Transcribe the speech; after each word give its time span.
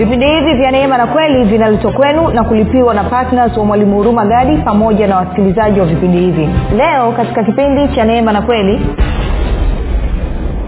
vipindi 0.00 0.26
hivi 0.26 0.54
vya 0.54 0.70
neema 0.70 0.98
na 0.98 1.06
kweli 1.06 1.44
vinaletwa 1.44 1.92
kwenu 1.92 2.28
na 2.30 2.44
kulipiwa 2.44 2.94
na 2.94 3.04
ptns 3.04 3.56
wa 3.56 3.64
mwalimu 3.64 3.96
huruma 3.96 4.24
gadi 4.26 4.56
pamoja 4.56 5.06
na 5.06 5.16
wasikilizaji 5.16 5.80
wa 5.80 5.86
vipindi 5.86 6.18
hivi. 6.18 6.48
Leo 6.76 7.12
katika 7.12 7.44
kipindi 7.44 7.88
cha 7.94 8.04
neema 8.04 8.32
na 8.32 8.42
kweli 8.42 8.80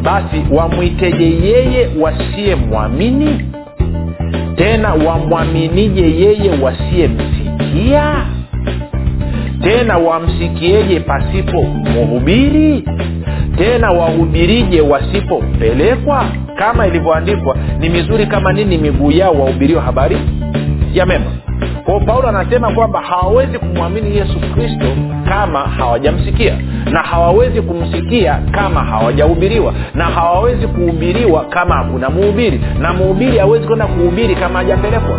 basi 0.02 0.44
wamwiteje 0.50 1.24
yeye 1.24 1.90
wasiyemwamini? 2.00 3.50
Tena 4.56 4.94
wamwaminije 4.94 6.02
yeye 6.02 6.50
wasiyemsikia 6.62 8.14
tena 9.62 9.96
wamsikieje 9.98 11.00
pasipo 11.00 11.62
mhubiri 11.62 12.84
tena 13.58 13.90
wahubirije 13.90 14.80
wasipopelekwa 14.80 16.24
kama 16.58 16.86
ilivyoandikwa 16.86 17.56
ni 17.78 17.88
mizuri 17.88 18.26
kama 18.26 18.52
nini 18.52 18.78
miguu 18.78 19.10
yao 19.10 19.32
wahubiriwa 19.32 19.82
habari 19.82 20.16
ya 20.94 21.06
mema. 21.06 21.24
Kwao 21.84 22.00
paulo 22.00 22.28
anasema 22.28 22.70
kwamba 22.70 23.00
hawawezi 23.00 23.58
kumwamini 23.58 24.16
yesu 24.16 24.38
kristo 24.54 24.86
kama 25.28 25.58
hawajamsikia 25.60 26.58
na 26.92 27.02
hawawezi 27.02 27.62
kumsikia 27.62 28.38
kama 28.50 28.84
hawajahubiriwa 28.84 29.74
na 29.94 30.04
hawawezi 30.04 30.66
kuhubiriwa 30.66 31.44
kama 31.44 31.74
hakuna 31.74 32.10
muhubiri. 32.10 32.60
Na 32.80 32.92
muhubiri 32.92 33.38
hawezi 33.38 33.66
kwenda 33.66 33.86
kuhubiri 33.86 34.34
kama 34.36 34.58
hajapelekwa 34.58 35.18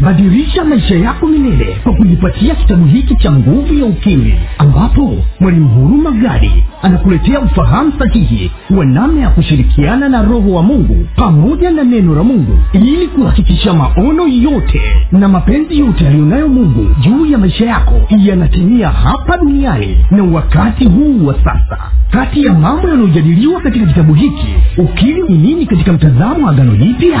badilisha 0.00 0.64
maisha 0.64 0.94
yako 0.96 1.26
milele 1.26 1.76
kwa 1.82 1.92
kujipatia 1.94 2.54
kitabu 2.54 2.84
hiki 2.86 3.16
cha 3.16 3.32
nguvu 3.32 3.74
ya 3.74 3.84
ukimwi 3.84 4.34
ambapo 4.58 5.16
mwalimu 5.40 5.68
huruma 5.68 6.10
gadi 6.10 6.64
anakuletea 6.82 7.40
ufahamu 7.40 7.92
sahihi 7.98 8.50
wa 8.70 8.84
namna 8.84 9.20
ya 9.22 9.28
kushirikiana 9.30 10.08
na 10.08 10.22
roho 10.22 10.50
wa 10.52 10.62
mungu 10.62 11.06
pamoja 11.16 11.70
na 11.70 11.84
neno 11.84 12.14
la 12.14 12.22
mungu 12.22 12.58
ili 12.72 13.06
kuhakikisha 13.08 13.72
maono 13.72 14.28
yote 14.28 14.80
na 15.12 15.28
mapenzi 15.28 15.78
yote 15.78 16.06
aliyonayo 16.08 16.48
mungu 16.48 16.86
juu 17.00 17.26
ya 17.26 17.38
maisha 17.38 17.64
yako 17.66 18.00
yanatimia 18.18 18.88
hapa 18.88 19.36
duniani 19.38 19.96
na 20.10 20.22
wakati 20.24 20.84
huu 20.84 21.26
wa 21.26 21.34
sasa. 21.34 21.78
Kati 22.10 22.44
ya 22.44 22.52
mambo 22.54 22.88
yanayojadiliwa 22.88 23.60
katika 23.60 23.86
kitabu 23.86 24.14
hiki 24.14 24.46
ukili 24.78 25.22
ni 25.22 25.36
nini 25.38 25.66
katika 25.66 25.92
mtazamo 25.92 26.46
wa 26.46 26.52
agano 26.52 26.76
jipya 26.76 27.20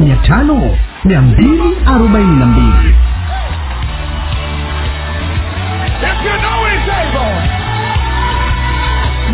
mia 0.00 0.16
tano 0.16 0.76
mia 1.04 1.20
mbili 1.22 1.76
arobaini 1.86 2.36
na 2.36 2.46
mbili 2.46 2.94
If 6.02 6.24
you 6.24 6.36
know 6.40 6.64
he's 6.64 6.88
able. 6.88 7.32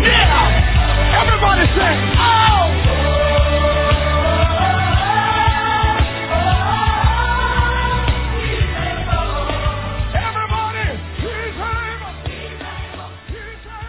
Yeah. 0.07 1.21
Everybody 1.21 1.65
say, 1.75 1.93
oh. 2.19 2.56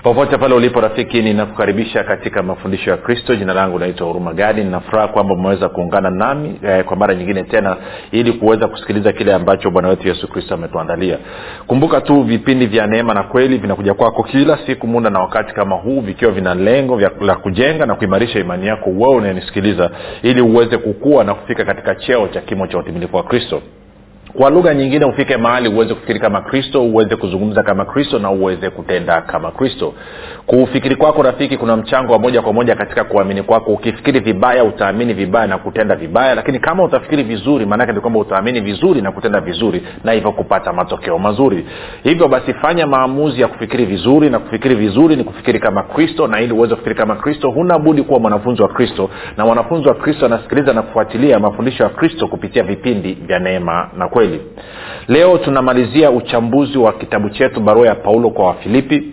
Popote 0.02 0.38
pale 0.38 0.54
ulipo 0.54 0.80
rafiki 0.80 1.22
ninakukaribisha 1.22 2.04
katika 2.04 2.42
mafundisho 2.42 2.90
ya 2.90 2.96
kristo. 2.96 3.36
Jina 3.36 3.54
langu 3.54 3.78
naitwa 3.78 4.06
huruma 4.06 4.32
gadi. 4.32 4.64
Ninafuraha 4.64 5.08
kwamba 5.08 5.34
umeweza 5.34 5.68
kuungana 5.68 6.10
nami 6.10 6.60
eh, 6.64 6.84
kwa 6.84 6.96
mara 6.96 7.14
nyingine 7.14 7.42
tena 7.42 7.76
ili 8.10 8.32
kuweza 8.32 8.68
kusikiliza 8.68 9.12
kile 9.12 9.34
ambacho 9.34 9.70
bwana 9.70 9.88
wetu 9.88 10.08
yesu 10.08 10.28
kristo 10.28 10.54
ametuandalia. 10.54 11.18
Kumbuka 11.66 12.00
tu 12.00 12.22
vipindi 12.22 12.66
vya 12.66 12.86
neema 12.86 13.14
na 13.14 13.22
kweli 13.22 13.58
vinakuja 13.58 13.94
kwako 13.94 14.22
kila 14.22 14.58
siku 14.66 14.86
muda 14.86 15.10
na 15.10 15.20
wakati 15.20 15.54
kama 15.54 15.76
huu 15.76 16.00
vikiwa 16.00 16.32
vina 16.32 16.54
lengo 16.54 17.00
la 17.20 17.34
kujenga 17.36 17.86
na 17.86 17.94
kuimarisha 17.94 18.38
imani 18.38 18.66
yako. 18.66 18.90
Wewe 18.90 19.14
unayenisikiliza 19.14 19.90
ili 20.22 20.40
uweze 20.40 20.78
kukua 20.78 21.24
na 21.24 21.34
kufika 21.34 21.64
katika 21.64 21.94
cheo 21.94 22.28
cha 22.28 22.40
kimo 22.40 22.66
cha 22.66 22.78
utimilifu 22.78 23.16
wa 23.16 23.22
kristo 23.22 23.62
kwa 24.32 24.50
lugha 24.50 24.74
nyingine 24.74 25.04
ufike 25.04 25.36
mahali 25.36 25.68
uweze 25.68 25.94
kufikiri 25.94 26.20
kama 26.20 26.40
kristo 26.40 26.82
uweze 26.84 27.16
kuzungumza 27.16 27.62
kama 27.62 27.84
kristo 27.84 28.18
na 28.18 28.30
uweze 28.30 28.70
kutenda 28.70 29.20
kama 29.20 29.50
kristo. 29.50 29.94
Kuufikiri 30.46 30.96
kwako 30.96 31.22
rafiki 31.22 31.56
kuna 31.56 31.76
mchango 31.76 32.12
wa 32.12 32.18
moja 32.18 32.42
kwa 32.42 32.52
moja 32.52 32.74
katika 32.76 33.04
kuamini 33.04 33.42
kwako. 33.42 33.72
Ukifikiri 33.72 34.20
vibaya 34.20 34.64
utaamini 34.64 35.14
vibaya 35.14 35.46
na 35.46 35.58
kutenda 35.58 35.96
vibaya 35.96 36.34
lakini 36.34 36.58
kama 36.58 36.82
utafikiri 36.84 37.22
vizuri 37.22 37.66
maanake 37.66 37.92
ni 37.92 38.00
kwamba 38.00 38.18
utaamini 38.20 38.60
vizuri 38.60 39.02
na 39.02 39.12
kutenda 39.12 39.40
vizuri 39.40 39.82
na 40.04 40.12
hivyo 40.12 40.32
kupata 40.32 40.72
matokeo 40.72 41.18
mazuri. 41.18 41.66
Hivyo 42.02 42.28
basi 42.28 42.54
fanya 42.54 42.86
maamuzi 42.86 43.40
ya 43.40 43.48
kufikiri 43.48 43.84
vizuri 43.84 44.30
na 44.30 44.38
kufikiri 44.38 44.74
vizuri 44.74 45.16
ni 45.16 45.24
kufikiri 45.24 45.60
kama 45.60 45.82
kristo 45.82 46.26
na 46.26 46.40
ili 46.40 46.52
uweze 46.52 46.74
kufikiri 46.74 46.94
kama 46.96 47.16
kristo 47.16 47.50
huna 47.50 47.78
budi 47.78 48.02
kuwa 48.02 48.20
mwanafunzi 48.20 48.62
wa 48.62 48.68
kristo. 48.68 49.10
Na 49.36 49.46
mwanafunzi 49.46 49.88
wa 49.88 49.94
kristo 49.94 50.26
anasikiliza 50.26 50.72
na 50.72 50.82
kufuatilia 50.82 51.38
mafundisho 51.38 51.82
ya 51.82 51.88
kristo 51.88 52.28
kupitia 52.28 52.62
vipindi 52.62 53.12
vya 53.14 53.38
neema 53.38 53.90
na 53.96 54.08
kweli 54.08 54.17
kweli. 54.18 54.40
Leo 55.08 55.38
tunamalizia 55.38 56.10
uchambuzi 56.10 56.78
wa 56.78 56.92
kitabu 56.92 57.30
chetu 57.30 57.60
barua 57.60 57.86
ya 57.86 57.94
paulo 57.94 58.30
kwa 58.30 58.46
wafilipi 58.46 59.12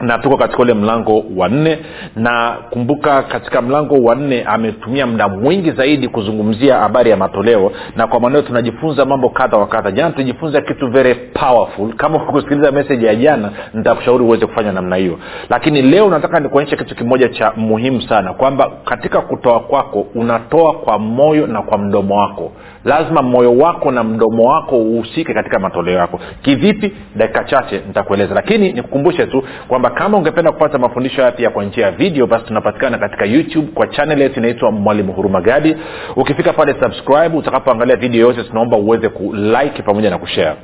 na 0.00 0.18
tuko 0.18 0.36
katika 0.36 0.62
ule 0.62 0.74
mlango 0.74 1.24
wa 1.36 1.48
nne. 1.48 1.78
Na 2.16 2.56
kumbuka 2.70 3.22
katika 3.22 3.62
mlango 3.62 3.94
wa 3.94 4.14
nne 4.14 4.42
ametumia 4.44 5.06
muda 5.06 5.28
mwingi 5.28 5.70
zaidi 5.70 6.08
kuzungumzia 6.08 6.78
habari 6.78 7.10
ya 7.10 7.16
matoleo. 7.16 7.72
Na 7.96 8.06
kwa 8.06 8.20
maneo 8.20 8.42
tunajifunza 8.42 9.04
mambo 9.04 9.28
kadha 9.28 9.56
wa 9.56 9.66
kadha. 9.66 9.90
Jana 9.90 10.10
tujifunza 10.10 10.60
kitu 10.60 10.88
very 10.88 11.14
powerful. 11.14 11.92
Kama 11.94 12.18
kusikiliza 12.18 12.72
meseji 12.72 13.04
ya 13.06 13.14
jana 13.14 13.50
nitakushauri 13.74 14.24
uweze 14.24 14.46
kufanya 14.46 14.72
namna 14.72 14.96
hiyo. 14.96 15.18
Lakini 15.50 15.82
leo 15.82 16.10
nataka 16.10 16.40
nikuonyeshe 16.40 16.76
kitu 16.76 16.94
kimoja 16.94 17.28
cha 17.28 17.52
muhimu 17.56 18.02
sana. 18.02 18.32
Kwamba 18.34 18.70
katika 18.84 19.20
kutoa 19.20 19.60
kwako 19.60 20.06
unatoa 20.14 20.72
kwa 20.72 20.98
moyo 20.98 21.46
na 21.46 21.62
kwa 21.62 21.78
mdomo 21.78 22.16
wako. 22.20 22.52
Lazima 22.84 23.22
moyo 23.22 23.56
wako 23.56 23.90
na 23.90 24.04
mdomo 24.04 24.44
wako 24.44 24.76
uhusike 24.76 25.34
katika 25.34 25.58
matoleo 25.58 25.94
yako. 25.98 26.20
Kivipi? 26.42 26.92
Dakika 27.16 27.44
chache 27.44 27.82
nitakueleza. 27.86 28.34
Lakini 28.34 28.72
nikukumbushe 28.72 29.26
tu 29.26 29.44
kwamba 29.68 29.81
kama 29.90 30.18
ungependa 30.18 30.52
kupata 30.52 30.78
mafundisho 30.78 31.16
haya 31.20 31.32
pia 31.32 31.50
kwa 31.50 31.64
njia 31.64 31.86
ya 31.86 31.92
video 31.92 32.26
basi 32.26 32.44
tunapatikana 32.44 32.98
katika 32.98 33.24
youtube 33.24 33.68
kwa 33.74 33.86
chanel 33.86 34.20
yetu 34.20 34.40
inaitwa 34.40 34.70
mwalimu 34.72 35.12
huruma 35.12 35.40
gadi. 35.40 35.76
Ukifika 36.16 36.52
pale 36.52 36.74
subscribe. 36.82 37.36
Utakapoangalia 37.36 37.96
video 37.96 38.20
yote 38.20 38.42
tunaomba 38.44 38.76
uweze 38.76 39.08
kulike 39.08 39.82
pamoja 39.82 40.10
na 40.10 40.18
kushare 40.18 40.56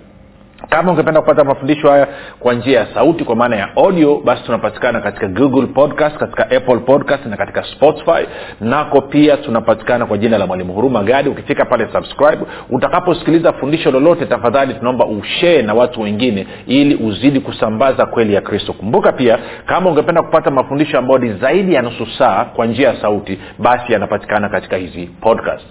kama 0.70 0.90
ungependa 0.92 1.20
kupata 1.20 1.44
mafundisho 1.44 1.90
haya 1.90 2.08
kwa 2.40 2.54
njia 2.54 2.80
ya 2.80 2.86
sauti 2.94 3.24
kwa 3.24 3.36
maana 3.36 3.56
ya 3.56 3.76
audio 3.76 4.20
basi 4.24 4.42
tunapatikana 4.42 5.00
katika 5.00 5.28
google 5.28 5.66
podcast 5.66 6.16
katika 6.18 6.42
apple 6.50 6.78
podcast 6.78 7.26
na 7.26 7.36
katika 7.36 7.62
spotify. 7.64 8.26
Nako 8.60 9.00
pia 9.00 9.36
tunapatikana 9.36 10.06
kwa 10.06 10.18
jina 10.18 10.38
la 10.38 10.46
mwalimu 10.46 10.72
huruma 10.72 11.02
gadi. 11.02 11.28
Ukifika 11.28 11.64
pale 11.64 11.88
subscribe. 11.92 12.38
Utakaposikiliza 12.70 13.52
fundisho 13.52 13.90
lolote 13.90 14.26
tafadhali 14.26 14.74
tunaomba 14.74 15.06
ushee 15.06 15.62
na 15.62 15.74
watu 15.74 16.00
wengine 16.00 16.46
ili 16.66 16.94
uzidi 16.94 17.40
kusambaza 17.40 18.06
kweli 18.06 18.34
ya 18.34 18.40
kristo. 18.40 18.72
Kumbuka 18.72 19.12
pia 19.12 19.38
kama 19.66 19.90
ungependa 19.90 20.22
kupata 20.22 20.50
mafundisho 20.50 20.98
ambayo 20.98 21.18
ni 21.18 21.32
zaidi 21.32 21.74
ya 21.74 21.82
nusu 21.82 22.06
saa 22.18 22.44
kwa 22.44 22.66
njia 22.66 22.88
ya 22.88 23.00
sauti 23.00 23.38
basi 23.58 23.92
yanapatikana 23.92 24.48
katika 24.48 24.76
hizi 24.76 25.10
podcast 25.20 25.66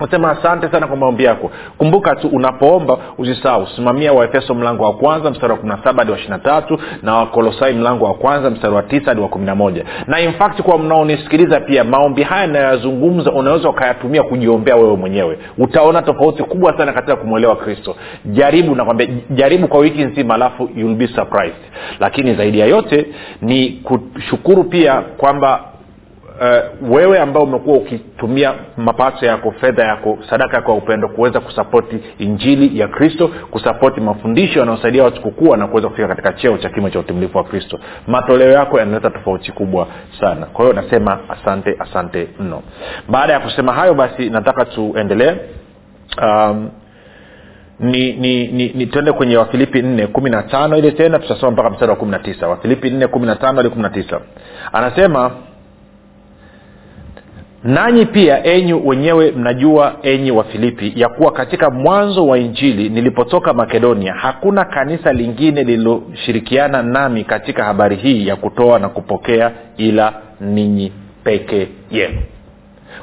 nasema 0.00 0.30
asante 0.30 0.70
sana 0.70 0.86
kwa 0.86 0.96
maombi 0.96 1.24
yako. 1.24 1.50
Kumbuka 1.78 2.16
tu 2.16 2.28
unapoomba 2.28 2.98
usisahau. 3.18 3.66
Simamia 3.66 4.12
waefeso 4.12 4.54
mlango 4.54 4.84
wa 4.84 4.92
kwanza 4.92 5.30
mstari 5.30 5.52
wa 5.52 5.58
kumi 5.58 5.72
hadi 5.96 6.10
wa 6.12 6.18
ishiri 6.18 6.38
tatu 6.38 6.78
na 7.02 7.14
wakolosai 7.14 7.74
mlango 7.74 8.04
wa 8.04 8.14
kwanza 8.14 8.50
mstari 8.50 8.74
wa 8.74 8.82
tisa 8.82 9.04
hadi 9.06 9.20
wa 9.20 9.28
kumi 9.28 9.46
na 9.46 9.54
moja. 9.54 9.84
Na 10.06 10.20
infact 10.20 10.62
kwa 10.62 10.78
mnaonisikiliza 10.78 11.60
pia 11.60 11.84
maombi 11.84 12.22
haya 12.22 12.46
nayoyazungumza 12.46 13.32
unaweza 13.32 13.68
ukayatumia 13.68 14.22
kujiombea 14.22 14.76
wewe 14.76 14.96
mwenyewe. 14.96 15.38
Utaona 15.58 16.02
tofauti 16.02 16.42
kubwa 16.42 16.78
sana 16.78 16.92
katika 16.92 17.16
kumwelewa 17.16 17.56
kristo. 17.56 17.96
Jaribu 18.24 18.74
nakwambia 18.74 19.08
jaribu 19.30 19.68
kwa 19.68 19.80
wiki 19.80 20.04
nzima 20.04 20.34
alafu 20.34 20.70
you'll 20.76 20.94
be 20.96 21.08
surprised. 21.08 21.56
Lakini 22.00 22.34
zaidi 22.34 22.58
ya 22.58 22.66
yote 22.66 23.06
ni 23.42 23.68
kushukuru 23.68 24.64
pia 24.64 25.00
kwamba 25.00 25.64
uh, 26.40 26.90
wewe 26.92 27.18
ambao 27.18 27.42
umekuwa 27.42 27.76
ukitumia 27.76 28.54
mapato 28.76 29.26
yako 29.26 29.50
fedha 29.60 29.84
yako 29.84 30.18
sadaka 30.30 30.56
yako 30.56 30.70
ya 30.72 30.78
upendo 30.78 31.08
kuweza 31.08 31.40
kusapoti 31.40 31.98
injili 32.18 32.78
ya 32.80 32.88
kristo 32.88 33.28
kusapoti 33.50 34.00
mafundisho 34.00 34.58
yanayosaidia 34.60 35.04
watu 35.04 35.20
kukua 35.22 35.56
na 35.56 35.66
kuweza 35.66 35.88
kufika 35.88 36.08
katika 36.08 36.32
cheo 36.32 36.58
cha 36.58 36.68
kimo 36.68 36.90
cha 36.90 36.98
utimilifu 36.98 37.38
wa 37.38 37.44
kristo. 37.44 37.80
Matoleo 38.06 38.50
yako 38.52 38.78
yanaleta 38.78 39.10
tofauti 39.10 39.52
kubwa 39.52 39.86
sana. 40.20 40.46
Kwa 40.46 40.64
hiyo 40.64 40.82
nasema 40.82 41.18
asante 41.28 41.76
asante 41.78 42.28
mno. 42.40 42.62
Baada 43.08 43.32
ya 43.32 43.40
kusema 43.40 43.72
hayo 43.72 43.94
basi 43.94 44.30
nataka 44.30 44.64
tuendelee. 44.64 45.32
Um, 46.22 46.70
ni 47.80 48.12
ni, 48.12 48.46
ni, 48.48 48.68
ni 48.68 48.86
tuende 48.86 49.12
kwenye 49.12 49.36
wafilipi 49.36 49.82
nne 49.82 50.06
kumi 50.06 50.30
na 50.30 50.42
tano. 50.42 50.76
Ile 50.78 50.90
tena 50.92 51.18
tutasoma 51.18 51.52
mpaka 51.52 51.70
mstari 51.70 51.90
wa 51.90 51.96
kumi 51.96 52.10
na 52.10 52.18
tisa. 52.18 52.48
Wafilipi 52.48 52.90
nne 52.90 53.06
kumi 53.06 53.26
na 53.26 53.36
tano 53.36 53.56
hadi 53.56 53.68
kumi 53.68 53.82
na 53.82 53.90
tisa. 53.90 54.20
Anasema 54.72 55.30
nanyi 57.66 58.06
pia 58.06 58.44
enyu 58.44 58.88
wenyewe 58.88 59.30
mnajua 59.30 59.96
enyi 60.02 60.30
wa 60.30 60.44
filipi 60.44 60.92
ya 60.96 61.08
kuwa 61.08 61.32
katika 61.32 61.70
mwanzo 61.70 62.26
wa 62.26 62.38
injili 62.38 62.88
nilipotoka 62.88 63.52
makedonia 63.52 64.12
hakuna 64.14 64.64
kanisa 64.64 65.12
lingine 65.12 65.64
lililoshirikiana 65.64 66.82
nami 66.82 67.24
katika 67.24 67.64
habari 67.64 67.96
hii 67.96 68.26
ya 68.26 68.36
kutoa 68.36 68.78
na 68.78 68.88
kupokea 68.88 69.52
ila 69.76 70.12
ninyi 70.40 70.92
peke 71.24 71.68
yenu 71.90 72.18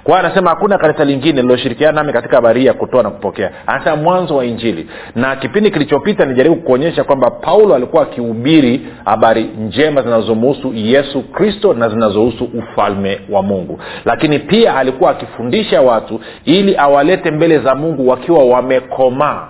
kwa 0.03 0.19
anasema 0.19 0.49
hakuna 0.49 0.77
kanisa 0.77 1.05
lingine 1.05 1.41
liloshirikiana 1.41 1.91
nami 1.91 2.13
katika 2.13 2.35
habari 2.35 2.59
hii 2.59 2.65
ya 2.67 2.73
kutoa 2.73 3.03
na 3.03 3.09
kupokea. 3.09 3.51
Anasema 3.67 3.95
mwanzo 3.95 4.35
wa 4.35 4.45
injili. 4.45 4.87
Na 5.15 5.35
kipindi 5.35 5.71
kilichopita 5.71 6.25
nijaribu 6.25 6.55
kuonyesha 6.55 7.03
kwamba 7.03 7.31
paulo 7.31 7.75
alikuwa 7.75 8.03
akihubiri 8.03 8.87
habari 9.05 9.43
njema 9.43 10.01
zinazomuhusu 10.01 10.73
yesu 10.73 11.21
kristo 11.21 11.73
na 11.73 11.89
zinazohusu 11.89 12.43
ufalme 12.53 13.21
wa 13.29 13.43
mungu. 13.43 13.79
Lakini 14.05 14.39
pia 14.39 14.75
alikuwa 14.75 15.11
akifundisha 15.11 15.81
watu 15.81 16.19
ili 16.45 16.77
awalete 16.77 17.31
mbele 17.31 17.59
za 17.59 17.75
mungu 17.75 18.07
wakiwa 18.07 18.45
wamekomaa 18.45 19.47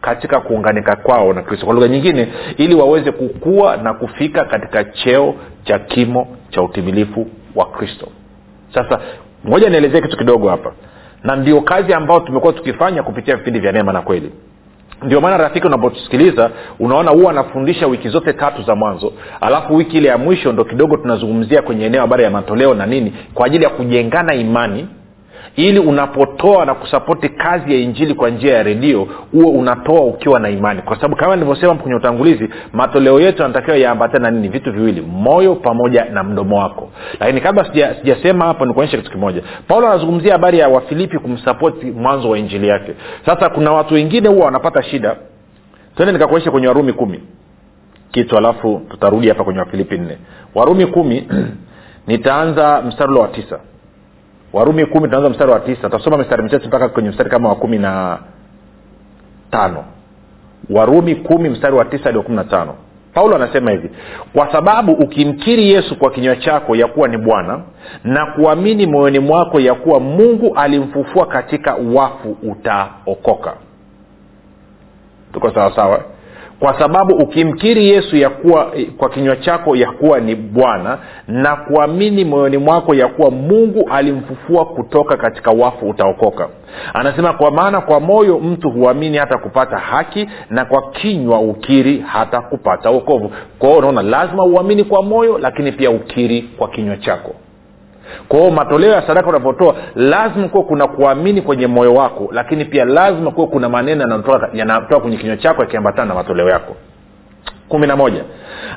katika 0.00 0.40
kuunganika 0.40 0.96
kwao 0.96 1.32
na 1.32 1.42
kristo. 1.42 1.66
Kwa 1.66 1.74
lugha 1.74 1.88
nyingine 1.88 2.28
ili 2.56 2.74
waweze 2.74 3.12
kukua 3.12 3.76
na 3.76 3.94
kufika 3.94 4.44
katika 4.44 4.84
cheo 4.84 5.34
cha 5.64 5.78
kimo 5.78 6.28
cha 6.50 6.62
utimilifu 6.62 7.26
wa 7.54 7.66
kristo. 7.66 8.08
Sasa 8.74 9.00
ngoja 9.48 9.68
nielezee 9.70 10.00
kitu 10.00 10.16
kidogo 10.16 10.48
hapa. 10.48 10.72
Na 11.24 11.36
ndio 11.36 11.60
kazi 11.60 11.92
ambayo 11.92 12.20
tumekuwa 12.20 12.52
tukifanya 12.52 13.02
kupitia 13.02 13.36
vipindi 13.36 13.60
vya 13.60 13.72
neema 13.72 13.92
na 13.92 14.00
kweli. 14.02 14.32
Ndio 15.02 15.20
maana 15.20 15.36
rafiki 15.36 15.66
unapotusikiliza 15.66 16.50
unaona 16.78 17.10
huwa 17.10 17.30
anafundisha 17.30 17.86
wiki 17.86 18.08
zote 18.08 18.32
tatu 18.32 18.62
za 18.62 18.74
mwanzo. 18.74 19.12
Alafu 19.40 19.76
wiki 19.76 19.96
ile 19.96 20.08
ya 20.08 20.18
mwisho 20.18 20.52
ndo 20.52 20.64
kidogo 20.64 20.96
tunazungumzia 20.96 21.62
kwenye 21.62 21.84
eneo 21.86 22.00
habari 22.00 22.22
ya 22.24 22.30
matoleo 22.30 22.74
na 22.74 22.86
nini 22.86 23.12
kwa 23.34 23.46
ajili 23.46 23.64
ya 23.64 23.70
kujengana 23.70 24.34
imani 24.34 24.88
ili 25.56 25.78
unapotoa 25.78 26.64
na 26.64 26.74
kusapoti 26.74 27.28
kazi 27.28 27.72
ya 27.72 27.78
injili 27.78 28.14
kwa 28.14 28.30
njia 28.30 28.54
ya 28.56 28.62
redio 28.62 29.08
huo 29.32 29.50
unatoa 29.50 30.00
ukiwa 30.00 30.40
na 30.40 30.50
imani. 30.50 30.82
Kwa 30.82 30.96
sababu 30.96 31.16
kama 31.16 31.34
nilivyosema 31.36 31.74
kwenye 31.74 31.96
utangulizi 31.96 32.48
matoleo 32.72 33.20
yetu 33.20 33.42
yanatakiwa 33.42 33.76
yaambatane 33.76 34.24
na 34.24 34.30
nini? 34.30 34.48
Vitu 34.48 34.72
viwili 34.72 35.00
moyo 35.00 35.54
pamoja 35.54 36.04
na 36.04 36.22
mdomo 36.24 36.58
wako. 36.58 36.90
Lakini 37.20 37.40
kabla 37.40 37.64
sijasema 37.64 38.22
sija 38.22 38.44
hapo 38.44 38.66
nikuonyesha 38.66 38.96
kitu 38.96 39.10
kimoja. 39.10 39.42
Paulo 39.68 39.86
anazungumzia 39.88 40.32
habari 40.32 40.58
ya 40.58 40.68
wafilipi 40.68 41.18
kumsapoti 41.18 41.86
mwanzo 41.86 42.30
wa 42.30 42.38
injili 42.38 42.68
yake. 42.68 42.94
Sasa 43.26 43.48
kuna 43.48 43.72
watu 43.72 43.94
wengine 43.94 44.28
huwa 44.28 44.44
wanapata 44.44 44.82
shida. 44.82 45.16
Twende 45.96 46.12
nikakuonyesha 46.12 46.50
kwenye 46.50 46.68
warumi 46.68 46.92
kumi. 46.92 47.20
Kitu 48.10 48.36
alafu 48.38 48.82
tutarudi 48.90 49.28
hapa 49.28 49.44
kwenye 49.44 49.60
wafilipi 49.60 49.98
nne. 49.98 50.18
Warumi 50.54 50.86
kumi 50.86 51.28
nitaanza 52.06 52.82
mstari 52.82 53.12
wa 53.12 53.28
tisa 53.28 53.60
warumi 54.54 54.86
kumi 54.86 55.08
tunaanza 55.08 55.30
mstari 55.30 55.50
wa 55.52 55.60
tisa. 55.60 55.82
Tutasoma 55.82 56.18
mstari 56.18 56.42
michache 56.42 56.66
mpaka 56.68 56.88
kwenye 56.88 57.10
mstari 57.10 57.30
kama 57.30 57.48
wa 57.48 57.54
kumi 57.54 57.78
na 57.78 58.18
tano. 59.50 59.84
Warumi 60.70 61.14
kumi 61.14 61.48
mstari 61.48 61.74
wa 61.76 61.84
tisa 61.84 62.04
hadi 62.04 62.18
wa 62.18 62.24
kumi 62.24 62.36
na 62.36 62.44
tano. 62.44 62.74
Paulo 63.14 63.36
anasema 63.36 63.70
hivi 63.70 63.90
kwa 64.32 64.52
sababu 64.52 64.92
ukimkiri 64.92 65.70
yesu 65.70 65.98
kwa 65.98 66.10
kinywa 66.10 66.36
chako 66.36 66.76
ya 66.76 66.86
kuwa 66.86 67.08
ni 67.08 67.18
bwana 67.18 67.60
na 68.04 68.26
kuamini 68.26 68.86
moyoni 68.86 69.18
mwako 69.18 69.60
ya 69.60 69.74
kuwa 69.74 70.00
mungu 70.00 70.54
alimfufua 70.56 71.26
katika 71.26 71.74
wafu 71.94 72.36
utaokoka. 72.42 73.54
Tuko 75.32 75.50
sawasawa 75.50 76.00
kwa 76.64 76.78
sababu 76.78 77.14
ukimkiri 77.14 77.88
yesu 77.90 78.16
ya 78.16 78.30
kuwa 78.30 78.72
kwa 78.96 79.08
kinywa 79.10 79.36
chako 79.36 79.76
ya 79.76 79.90
kuwa 79.90 80.20
ni 80.20 80.34
bwana 80.34 80.98
na 81.28 81.56
kuamini 81.56 82.24
moyoni 82.24 82.58
mwako 82.58 82.94
ya 82.94 83.08
kuwa 83.08 83.30
mungu 83.30 83.88
alimfufua 83.90 84.64
kutoka 84.64 85.16
katika 85.16 85.50
wafu 85.50 85.88
utaokoka. 85.88 86.48
Anasema 86.94 87.32
kwa 87.32 87.50
maana 87.50 87.80
kwa 87.80 88.00
moyo 88.00 88.38
mtu 88.38 88.70
huamini 88.70 89.16
hata 89.16 89.38
kupata 89.38 89.78
haki 89.78 90.28
na 90.50 90.64
kwa 90.64 90.90
kinywa 90.90 91.40
ukiri 91.40 92.04
hata 92.06 92.40
kupata 92.40 92.90
uokovu 92.90 93.32
kwa 93.58 93.68
hiyo 93.68 93.78
unaona 93.78 94.02
lazima 94.02 94.44
uamini 94.44 94.84
kwa 94.84 95.02
moyo 95.02 95.38
lakini 95.38 95.72
pia 95.72 95.90
ukiri 95.90 96.42
kwa 96.42 96.68
kinywa 96.68 96.96
chako 96.96 97.34
kwa 98.28 98.38
hiyo 98.38 98.50
matoleo 98.50 98.90
ya 98.92 99.02
sadaka 99.06 99.28
unavyotoa 99.28 99.74
lazima 99.94 100.48
kuwa 100.48 100.64
kuna 100.64 100.86
kuamini 100.86 101.42
kwenye 101.42 101.66
moyo 101.66 101.94
wako 101.94 102.28
lakini 102.32 102.64
pia 102.64 102.84
lazima 102.84 103.30
kuwa 103.30 103.46
kuna 103.46 103.68
maneno 103.68 104.22
yanatoka 104.52 105.00
kwenye 105.00 105.16
kinywa 105.16 105.36
chako 105.36 105.62
yakiambatana 105.62 106.08
na 106.08 106.14
matoleo 106.14 106.48
yako. 106.48 106.76
Kumi 107.68 107.86
na 107.86 107.96
moja. 107.96 108.24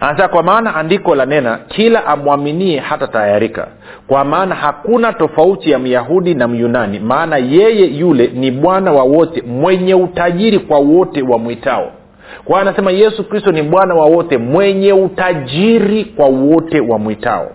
Anasema 0.02 0.28
kwa 0.28 0.44
maana 0.44 0.76
andiko 0.76 1.16
la 1.16 1.26
nena 1.26 1.60
kila 1.68 2.06
amwaminie 2.06 2.80
hata 2.80 3.08
tayarika 3.08 3.68
kwa 4.08 4.26
maana 4.26 4.56
hakuna 4.56 5.14
tofauti 5.14 5.72
ya 5.72 5.80
myahudi 5.80 6.34
na 6.34 6.48
myunani 6.48 7.00
maana 7.00 7.38
yeye 7.38 7.86
yule 7.86 8.28
ni 8.28 8.52
bwana 8.52 8.92
wa 8.92 9.04
wote 9.04 9.42
mwenye 9.42 9.96
utajiri 9.96 10.60
kwa 10.60 10.80
wote 10.80 11.22
wamwitao. 11.22 11.84
Kwa 11.84 12.44
kwao 12.46 12.62
anasema 12.62 12.92
yesu 12.92 13.24
kristo 13.30 13.52
ni 13.52 13.64
bwana 13.64 13.96
wa 13.96 14.06
wote 14.06 14.38
mwenye 14.38 14.94
utajiri 14.94 16.06
kwa 16.06 16.26
wote 16.26 16.80
wamwitao 16.80 17.52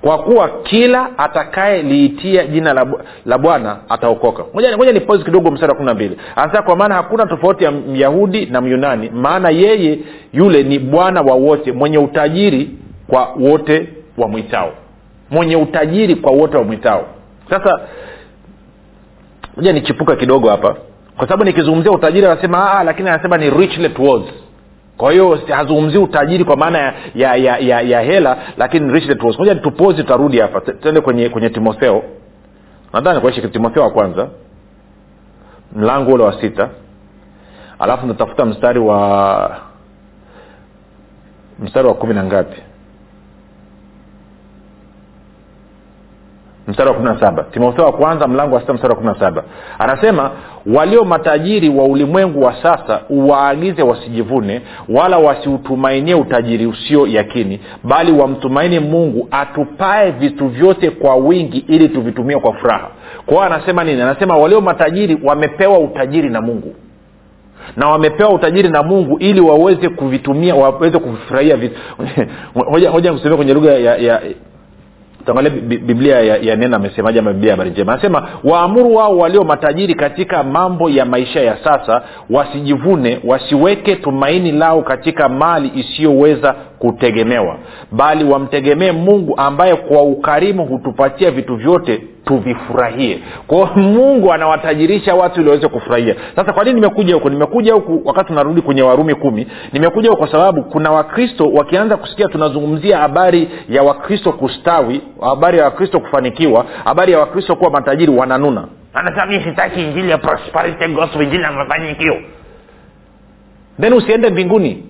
kwa 0.00 0.18
kuwa 0.18 0.48
kila 0.62 1.18
atakayeliitia 1.18 2.46
jina 2.46 2.86
la, 3.24 3.38
bwana 3.38 3.76
ataokoka. 3.88 4.44
Moja 4.54 4.92
ni 4.92 5.00
pozi 5.00 5.24
kidogo 5.24 5.50
mstari 5.50 5.70
wa 5.70 5.76
kumi 5.76 5.86
na 5.86 5.94
mbili. 5.94 6.16
Anasema 6.36 6.62
kwa 6.62 6.76
maana 6.76 6.94
hakuna 6.94 7.26
tofauti 7.26 7.64
ya 7.64 7.70
myahudi 7.70 8.46
na 8.46 8.60
myunani 8.60 9.10
maana 9.10 9.50
yeye 9.50 9.98
yule 10.32 10.62
ni 10.62 10.78
bwana 10.78 11.20
wa 11.22 11.34
wote 11.34 11.72
mwenye 11.72 11.98
utajiri 11.98 12.70
kwa 13.06 13.28
wote 13.40 13.88
wamwitao. 14.18 14.72
Mwenye 15.30 15.56
utajiri 15.56 16.14
kwa 16.16 16.32
wote 16.32 16.56
wamwitao. 16.56 17.04
Sasa 17.50 17.80
moja 19.56 19.72
nichipuka 19.72 20.16
kidogo 20.16 20.50
hapa. 20.50 20.76
Kwa 21.16 21.26
sababu 21.28 21.44
nikizungumzia 21.44 21.92
utajiri 21.92 22.26
anasema 22.26 22.82
lakini 22.84 23.08
anasema 23.08 23.36
ni 23.38 23.50
richly 23.50 23.88
towards 23.88 24.26
kwa 24.98 25.12
hiyo 25.12 25.40
hazungumzii 25.48 25.98
utajiri 25.98 26.44
kwa 26.44 26.56
maana 26.56 26.78
ya, 26.78 26.92
ya, 27.14 27.36
ya, 27.36 27.58
ya, 27.58 27.80
ya 27.80 28.00
hela 28.00 28.36
lakini 28.56 28.86
moja 29.38 29.54
tupozi 29.54 29.96
tutarudi 30.02 30.40
hapa. 30.40 30.60
Tuende 30.60 31.00
kwenye 31.00 31.28
kwenye 31.28 31.50
timotheo. 31.50 32.02
Nadhani 32.92 33.20
kuishi 33.20 33.48
timotheo 33.48 33.82
wa 33.82 33.90
kwanza 33.90 34.28
mlango 35.76 36.12
ule 36.12 36.24
wa 36.24 36.40
sita. 36.40 36.68
Alafu 37.78 38.06
natafuta 38.06 38.44
mstari 38.44 38.78
wa 38.78 39.56
mstari 41.58 41.88
wa 41.88 41.94
kumi 41.94 42.14
na 42.14 42.24
ngapi 42.24 42.62
mstari 46.68 46.88
wa 46.88 46.94
kumi 46.94 47.08
na 47.08 47.20
saba. 47.20 47.42
Timotheo 47.42 47.84
wa 47.84 47.92
kwanza 47.92 48.28
mlango 48.28 48.54
wa 48.54 48.60
sita 48.60 48.72
mstari 48.72 48.90
wa 48.90 48.96
kumi 48.96 49.12
na 49.12 49.20
saba. 49.20 49.44
Anasema 49.78 50.30
walio 50.74 51.04
matajiri 51.04 51.68
wa 51.68 51.84
ulimwengu 51.84 52.42
wa 52.42 52.62
sasa 52.62 53.00
uwaagize 53.08 53.82
wasijivune 53.82 54.62
wala 54.88 55.18
wasiutumainie 55.18 56.14
utajiri 56.14 56.66
usio 56.66 57.06
yakini 57.06 57.60
bali 57.84 58.12
wamtumaini 58.12 58.78
mungu 58.80 59.28
atupae 59.30 60.10
vitu 60.10 60.48
vyote 60.48 60.90
kwa 60.90 61.16
wingi 61.16 61.64
ili 61.68 61.88
tuvitumie 61.88 62.38
kwa 62.38 62.52
furaha. 62.54 62.88
Kwao 63.26 63.42
anasema 63.42 63.84
nini? 63.84 64.02
Anasema 64.02 64.36
walio 64.36 64.60
matajiri 64.60 65.18
wamepewa 65.24 65.78
utajiri 65.78 66.30
na 66.30 66.40
mungu. 66.40 66.74
Na 67.76 67.88
wamepewa 67.88 68.30
utajiri 68.30 68.68
na 68.68 68.82
mungu 68.82 69.18
ili 69.18 69.40
waweze 69.40 69.88
kuvitumia 69.88 70.54
waweze 70.54 70.98
kuvifurahia 70.98 71.56
hoja 72.92 73.12
kusomea 73.12 73.36
kwenye 73.36 73.54
lugha 73.54 73.72
ya, 73.72 73.96
ya 73.96 74.22
tuangalie 75.32 75.60
biblia 75.78 76.20
ya, 76.20 76.36
ya 76.36 76.56
neno 76.56 76.76
amesemaje 76.76 77.18
ama 77.18 77.32
biblia 77.32 77.52
habari 77.52 77.70
njema? 77.70 77.92
Anasema 77.92 78.28
waamuru 78.44 78.94
wao 78.94 79.18
walio 79.18 79.44
matajiri 79.44 79.94
katika 79.94 80.42
mambo 80.42 80.90
ya 80.90 81.04
maisha 81.04 81.40
ya 81.40 81.56
sasa 81.64 82.02
wasijivune 82.30 83.20
wasiweke 83.24 83.96
tumaini 83.96 84.52
lao 84.52 84.82
katika 84.82 85.28
mali 85.28 85.70
isiyoweza 85.74 86.54
kutegemewa 86.78 87.56
bali 87.92 88.24
wamtegemee 88.24 88.92
mungu 88.92 89.34
ambaye 89.36 89.74
kwa 89.76 90.02
ukarimu 90.02 90.66
hutupatia 90.66 91.30
vitu 91.30 91.56
vyote 91.56 92.02
tuvifurahie. 92.28 93.20
Kwao 93.46 93.66
mungu 93.76 94.32
anawatajirisha 94.32 95.14
watu 95.14 95.40
ili 95.40 95.48
waweze 95.48 95.68
kufurahia. 95.68 96.14
Sasa 96.36 96.52
kwa 96.52 96.64
nini 96.64 96.74
nimekuja 96.74 97.14
huku 97.14 97.30
nimekuja 97.30 97.74
huku 97.74 98.02
wakati 98.04 98.28
tunarudi 98.28 98.62
kwenye 98.62 98.82
warumi 98.82 99.14
kumi. 99.14 99.46
Nimekuja 99.72 100.10
huku 100.10 100.18
kwa 100.22 100.32
sababu 100.32 100.62
kuna 100.62 100.90
wakristo 100.90 101.50
wakianza 101.52 101.96
kusikia 101.96 102.28
tunazungumzia 102.28 102.98
habari 102.98 103.48
ya 103.68 103.82
wakristo 103.82 104.32
kustawi 104.32 105.00
habari 105.20 105.58
ya 105.58 105.64
wakristo 105.64 106.00
kufanikiwa 106.00 106.66
habari 106.84 107.12
ya 107.12 107.18
wakristo 107.18 107.56
kuwa 107.56 107.70
matajiri 107.70 108.12
wananuna. 108.12 108.68
Anasema 108.94 109.26
mi 109.26 109.44
sitaki 109.44 109.80
injili 109.82 110.10
ya 110.10 110.18
prosperity 110.18 110.88
gospel 110.88 111.22
injili 111.22 111.42
ya 111.42 111.52
mafanikio. 111.52 112.14
Then 113.80 113.92
usiende 113.92 114.30
mbinguni. 114.30 114.84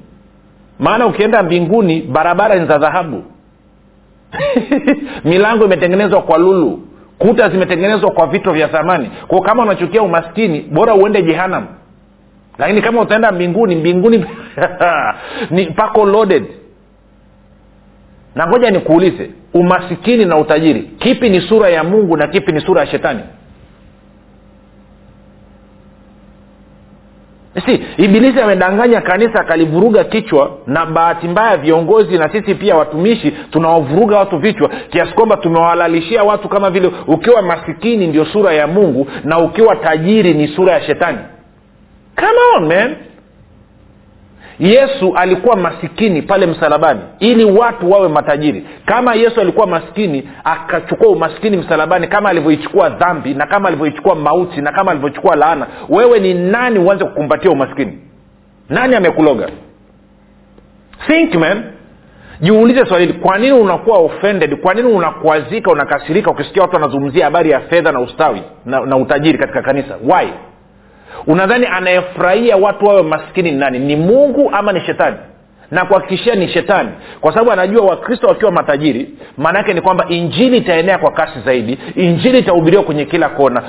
Maana 0.79 1.07
ukienda 1.07 1.43
mbinguni 1.43 2.01
barabara 2.03 2.55
ni 2.55 2.67
za 2.67 2.79
dhahabu. 2.79 3.25
Milango 5.25 5.65
imetengenezwa 5.65 6.23
kwa 6.23 6.39
lulu 6.39 6.89
kuta 7.19 7.49
zimetengenezwa 7.49 8.11
kwa 8.11 8.27
vito 8.27 8.53
vya 8.53 8.69
thamani. 8.69 9.11
Kwao 9.29 9.41
kama 9.43 9.63
unachukia 9.63 10.03
umaskini 10.03 10.61
bora 10.61 10.95
uende 10.95 11.23
jehanam. 11.23 11.67
Lakini 12.59 12.83
kama 12.83 13.01
utaenda 13.01 13.33
mbinguni 13.33 13.77
mbinguni 13.77 14.27
ni 15.51 15.67
pako 15.67 16.05
loaded. 16.07 16.45
Na 18.35 18.47
ngoja 18.47 18.71
nikuulize 18.71 19.31
umasikini 19.55 20.25
na 20.25 20.37
utajiri 20.39 20.83
kipi 20.83 21.31
ni 21.31 21.41
sura 21.41 21.69
ya 21.69 21.85
mungu 21.85 22.17
na 22.17 22.27
kipi 22.27 22.53
ni 22.53 22.61
sura 22.61 22.81
ya 22.81 22.87
shetani 22.87 23.21
si 27.67 27.81
ibilisi 27.97 28.41
amedanganya 28.41 29.01
kanisa 29.01 29.41
akalivuruga 29.41 30.05
kichwa 30.05 30.51
na 30.67 30.87
bahati 30.87 31.29
mbaya 31.29 31.57
viongozi 31.57 32.19
na 32.19 32.33
sisi 32.33 32.55
pia 32.55 32.77
watumishi 32.77 33.31
tunawavuruga 33.51 34.17
watu 34.19 34.39
vichwa 34.39 34.69
kiasi 34.91 35.13
kwamba 35.13 35.37
tumewahalalishia 35.37 36.25
watu 36.25 36.49
kama 36.49 36.71
vile 36.71 36.91
ukiwa 37.07 37.43
masikini 37.43 38.07
ndio 38.07 38.25
sura 38.25 38.53
ya 38.53 38.67
mungu 38.67 39.07
na 39.25 39.39
ukiwa 39.39 39.77
tajiri 39.77 40.35
ni 40.35 40.49
sura 40.49 40.73
ya 40.73 40.81
shetani. 40.81 41.19
Come 42.17 42.39
on 42.57 42.67
man 42.67 42.97
yesu 44.59 45.13
alikuwa 45.17 45.57
masikini 45.57 46.23
pale 46.23 46.47
msalabani 46.47 47.01
ili 47.19 47.45
watu 47.45 47.91
wawe 47.91 48.09
matajiri. 48.09 48.67
Kama 48.85 49.15
yesu 49.15 49.41
alikuwa 49.41 49.67
maskini 49.67 50.29
akachukua 50.45 51.09
umaskini 51.09 51.57
msalabani 51.57 52.07
kama 52.07 52.29
alivyoichukua 52.29 52.89
dhambi 52.89 53.35
na 53.35 53.47
kama 53.47 53.69
alivyoichukua 53.69 54.15
mauti 54.15 54.61
na 54.61 54.73
kama 54.73 54.91
alivyochukua 54.91 55.37
laana 55.37 55.67
wewe 55.89 56.21
ni 56.21 56.35
nani 56.35 56.79
uanze 56.79 57.05
kukumbatia 57.05 57.51
umaskini 57.51 57.99
nani 58.69 58.95
amekuloga? 58.97 59.49
Think 61.07 61.35
jiulize 62.41 62.87
swali 62.87 63.07
hili 63.07 63.19
kwa 63.19 63.39
nini 63.39 63.53
unakuwa 63.53 63.99
offended? 63.99 64.57
Kwa 64.61 64.75
nini 64.75 64.89
unakwazika 64.89 65.71
unakasirika 65.73 66.31
ukisikia 66.31 66.63
watu 66.63 66.75
wanazungumzia 66.75 67.25
habari 67.25 67.51
ya 67.51 67.61
fedha 67.61 67.93
na 67.93 68.01
ustawi 68.01 68.43
na, 68.67 68.81
na 68.81 68.97
utajiri 68.97 69.39
katika 69.39 69.63
kanisa? 69.63 69.97
Why 70.05 70.29
unadhani 71.27 71.67
anayefurahia 71.67 72.57
watu 72.57 72.87
wawe 72.87 73.03
maskini 73.03 73.51
ni 73.51 73.59
nani? 73.59 73.79
Ni 73.79 73.97
mungu 73.97 74.51
ama 74.53 74.73
ni 74.73 74.81
shetani? 74.81 75.17
Na 75.71 75.85
kuhakikishia 75.85 76.35
ni 76.35 76.49
shetani. 76.49 76.89
Kwa 77.21 77.33
sababu 77.33 77.53
anajua 77.53 77.85
wakristo 77.87 78.27
wakiwa 78.27 78.51
matajiri 78.53 79.11
maanaake 79.39 79.75
ni 79.75 79.81
kwamba 79.81 80.07
injili 80.09 80.57
itaenea 80.57 80.99
kwa 80.99 81.11
kasi 81.11 81.41
zaidi 81.45 81.79
injili 81.97 82.39
itahubiriwa 82.39 82.83
kwenye 82.83 83.05
kila 83.05 83.29
kona. 83.29 83.63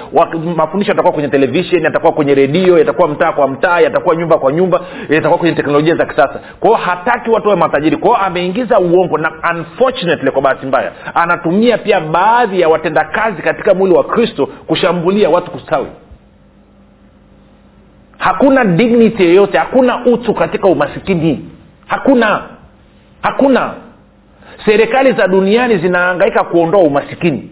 Mafundisho 0.55 0.91
yatakuwa 0.91 1.13
kwenye 1.13 1.29
televisheni 1.29 1.83
yatakuwa 1.83 2.11
kwenye 2.13 2.35
redio 2.35 2.77
yatakuwa 2.79 3.07
mtaa 3.07 3.31
kwa 3.31 3.47
mtaa 3.47 3.79
yatakuwa 3.79 4.15
nyumba 4.15 4.37
kwa 4.37 4.51
nyumba 4.51 4.81
yatakuwa 5.09 5.39
kwenye 5.39 5.55
teknolojia 5.55 5.95
za 5.95 6.05
kisasa. 6.05 6.39
Kwao 6.59 6.73
hataki 6.75 7.29
watu 7.29 7.47
wawe 7.47 7.59
matajiri. 7.59 7.97
Kwao 7.97 8.15
ameingiza 8.17 8.79
uongo 8.79 9.17
na 9.17 9.31
unfortunately 9.55 10.31
kwa 10.31 10.41
bahati 10.41 10.65
mbaya 10.65 10.91
anatumia 11.15 11.77
pia 11.77 11.99
baadhi 12.01 12.61
ya 12.61 12.69
watendakazi 12.69 13.41
katika 13.41 13.73
mwili 13.73 13.95
wa 13.95 14.03
kristo 14.03 14.45
kushambulia 14.67 15.29
watu 15.29 15.51
kustawi 15.51 15.87
hakuna 18.19 18.65
dignity 18.65 19.23
yoyote 19.23 19.57
hakuna 19.57 20.05
utu 20.05 20.33
katika 20.33 20.67
umasikini. 20.67 21.49
Hakuna. 21.87 22.41
Hakuna. 23.21 23.73
Serikali 24.65 25.11
za 25.13 25.27
duniani 25.27 25.77
zinaangaika 25.77 26.43
kuondoa 26.43 26.81
umasikini. 26.81 27.49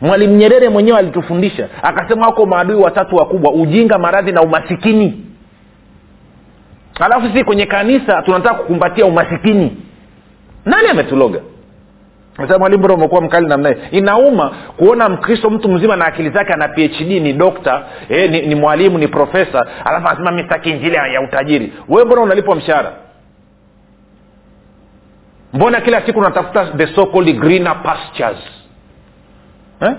Mwalimu 0.00 0.36
nyerere 0.36 0.68
mwenyewe 0.68 0.98
alitufundisha 0.98 1.68
akasema 1.82 2.26
wako 2.26 2.46
maadui 2.46 2.76
watatu 2.76 3.16
wakubwa 3.16 3.52
ujinga 3.52 3.98
maradhi 3.98 4.32
na 4.32 4.42
umasikini. 4.42 5.24
Alafu 7.00 7.26
sisi 7.26 7.44
kwenye 7.44 7.66
kanisa 7.66 8.22
tunataka 8.22 8.54
kukumbatia 8.54 9.06
umasikini. 9.06 9.76
Nani 10.64 10.88
ametuloga 10.88 11.40
mwalimu 12.38 12.82
bora 12.82 12.94
umekuwa 12.94 13.20
mkali 13.20 13.46
namna 13.46 13.68
hii. 13.68 13.76
Inauma 13.98 14.50
kuona 14.76 15.08
mkristo 15.08 15.50
mtu 15.50 15.68
mzima 15.68 15.96
na 15.96 16.06
akili 16.06 16.30
zake 16.30 16.52
ana 16.52 16.68
phd 16.68 17.00
ni 17.10 17.32
dokta 17.32 17.84
eh, 18.08 18.30
ni, 18.30 18.42
ni 18.42 18.54
mwalimu 18.54 18.98
ni 18.98 19.08
profesa 19.08 19.66
alafu 19.84 20.08
anasema 20.08 20.30
mi 20.30 20.42
sitaki 20.42 20.70
injili 20.70 20.94
ya 20.96 21.06
ya 21.06 21.20
utajiri. 21.20 21.72
Wewe 21.88 22.04
mbona 22.04 22.22
unalipwa 22.22 22.56
mshahara? 22.56 22.92
Mbona 25.52 25.80
kila 25.80 26.06
siku 26.06 26.18
unatafuta 26.18 26.66
the 26.76 26.86
so 26.86 27.06
called 27.06 27.38
greener 27.38 27.82
pastures? 27.82 28.38
Eh? 29.80 29.92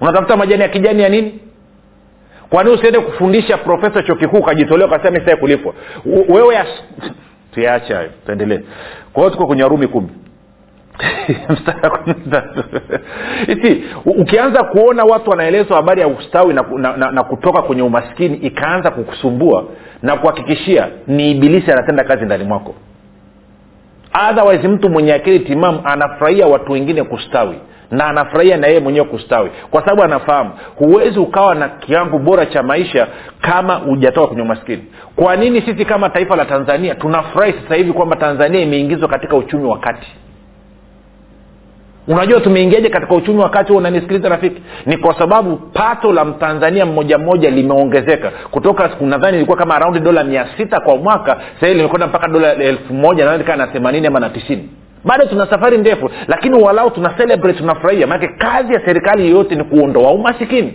unatafuta 0.00 0.36
majani 0.36 0.62
ya 0.62 0.68
kijani 0.68 1.02
ya 1.02 1.08
nini? 1.08 1.40
Kwani 2.50 2.70
usiende 2.70 3.00
kufundisha 3.00 3.56
profesa 3.58 4.02
chuo 4.02 4.14
kikuu 4.16 4.38
ukajitolea 4.38 4.86
ukasema 4.86 5.18
misae 5.18 5.36
kulipwa? 5.36 5.74
Wewe 6.28 6.58
tuache 7.54 7.94
hayo 7.94 8.10
tuendelee. 8.26 8.60
Kwa 9.12 9.22
hiyo 9.22 9.30
tuko 9.30 9.46
kwenye 9.46 9.62
warumi 9.62 9.86
kumi 9.86 10.08
U- 14.06 14.10
ukianza 14.10 14.64
kuona 14.64 15.04
watu 15.04 15.30
wanaelezwa 15.30 15.76
habari 15.76 16.00
ya 16.00 16.08
ustawi 16.08 16.54
na, 16.54 16.64
na, 16.78 16.96
na, 16.96 17.10
na 17.10 17.22
kutoka 17.24 17.62
kwenye 17.62 17.82
umaskini 17.82 18.36
ikaanza 18.36 18.90
kukusumbua 18.90 19.64
na 20.02 20.16
kuhakikishia 20.16 20.88
ni 21.06 21.30
ibilisi 21.30 21.72
anatenda 21.72 22.04
kazi 22.04 22.24
ndani 22.24 22.44
mwako. 22.44 22.74
Otherwise 24.30 24.68
mtu 24.68 24.90
mwenye 24.90 25.14
akili 25.14 25.40
timamu 25.40 25.80
anafurahia 25.84 26.46
watu 26.46 26.72
wengine 26.72 27.02
kustawi 27.02 27.54
na 27.90 28.06
anafurahia 28.06 28.56
na 28.56 28.66
yeye 28.66 28.80
mwenyewe 28.80 29.06
kustawi. 29.06 29.50
Kwa 29.70 29.80
sababu 29.80 30.02
anafahamu 30.02 30.50
huwezi 30.76 31.18
ukawa 31.18 31.54
na 31.54 31.68
kiwango 31.68 32.18
bora 32.18 32.46
cha 32.46 32.62
maisha 32.62 33.06
kama 33.40 33.74
hujatoka 33.74 34.26
kwenye 34.26 34.42
umaskini. 34.42 34.84
Kwa 35.16 35.36
nini 35.36 35.60
sisi 35.62 35.84
kama 35.84 36.08
taifa 36.10 36.36
la 36.36 36.44
tanzania 36.44 36.94
tunafurahi 36.94 37.52
sasa 37.62 37.74
hivi 37.74 37.92
kwamba 37.92 38.16
tanzania 38.16 38.60
imeingizwa 38.60 39.08
katika 39.08 39.36
uchumi 39.36 39.64
wa 39.64 39.78
kati 39.78 40.06
unajua 42.08 42.40
tumeingiaje 42.40 42.88
katika 42.88 43.14
uchumi 43.14 43.38
wakati 43.40 43.68
huo? 43.72 43.78
Unanisikiliza 43.78 44.28
rafiki. 44.28 44.62
Ni 44.86 44.96
kwa 44.96 45.18
sababu 45.18 45.56
pato 45.56 46.12
la 46.12 46.24
mtanzania 46.24 46.86
mmoja 46.86 47.18
mmoja 47.18 47.50
limeongezeka. 47.50 48.32
Kutoka 48.50 48.90
nadhani 49.00 49.36
ilikuwa 49.36 49.56
kama 49.56 49.74
araundi 49.74 50.00
dola 50.00 50.24
mia 50.24 50.46
sita 50.56 50.80
kwa 50.80 50.96
mwaka 50.96 51.36
sahii 51.60 51.74
limekwenda 51.74 52.06
mpaka 52.06 52.28
dola 52.28 52.54
elfu 52.54 52.94
moja 52.94 53.24
nadhani 53.24 53.44
kaa 53.44 53.56
na 53.56 53.66
themanini 53.66 54.06
ama 54.06 54.20
na 54.20 54.30
tisini. 54.30 54.68
Bado 55.04 55.26
tuna 55.26 55.46
safari 55.46 55.78
ndefu 55.78 56.10
lakini 56.28 56.62
walau 56.62 56.90
tuna 56.90 57.08
celebrate 57.10 57.58
tunafurahia. 57.58 58.06
Maanake 58.06 58.34
kazi 58.38 58.74
ya 58.74 58.80
serikali 58.84 59.22
yoyote 59.30 59.54
ni 59.54 59.64
kuondoa 59.64 60.10
umasikini. 60.12 60.74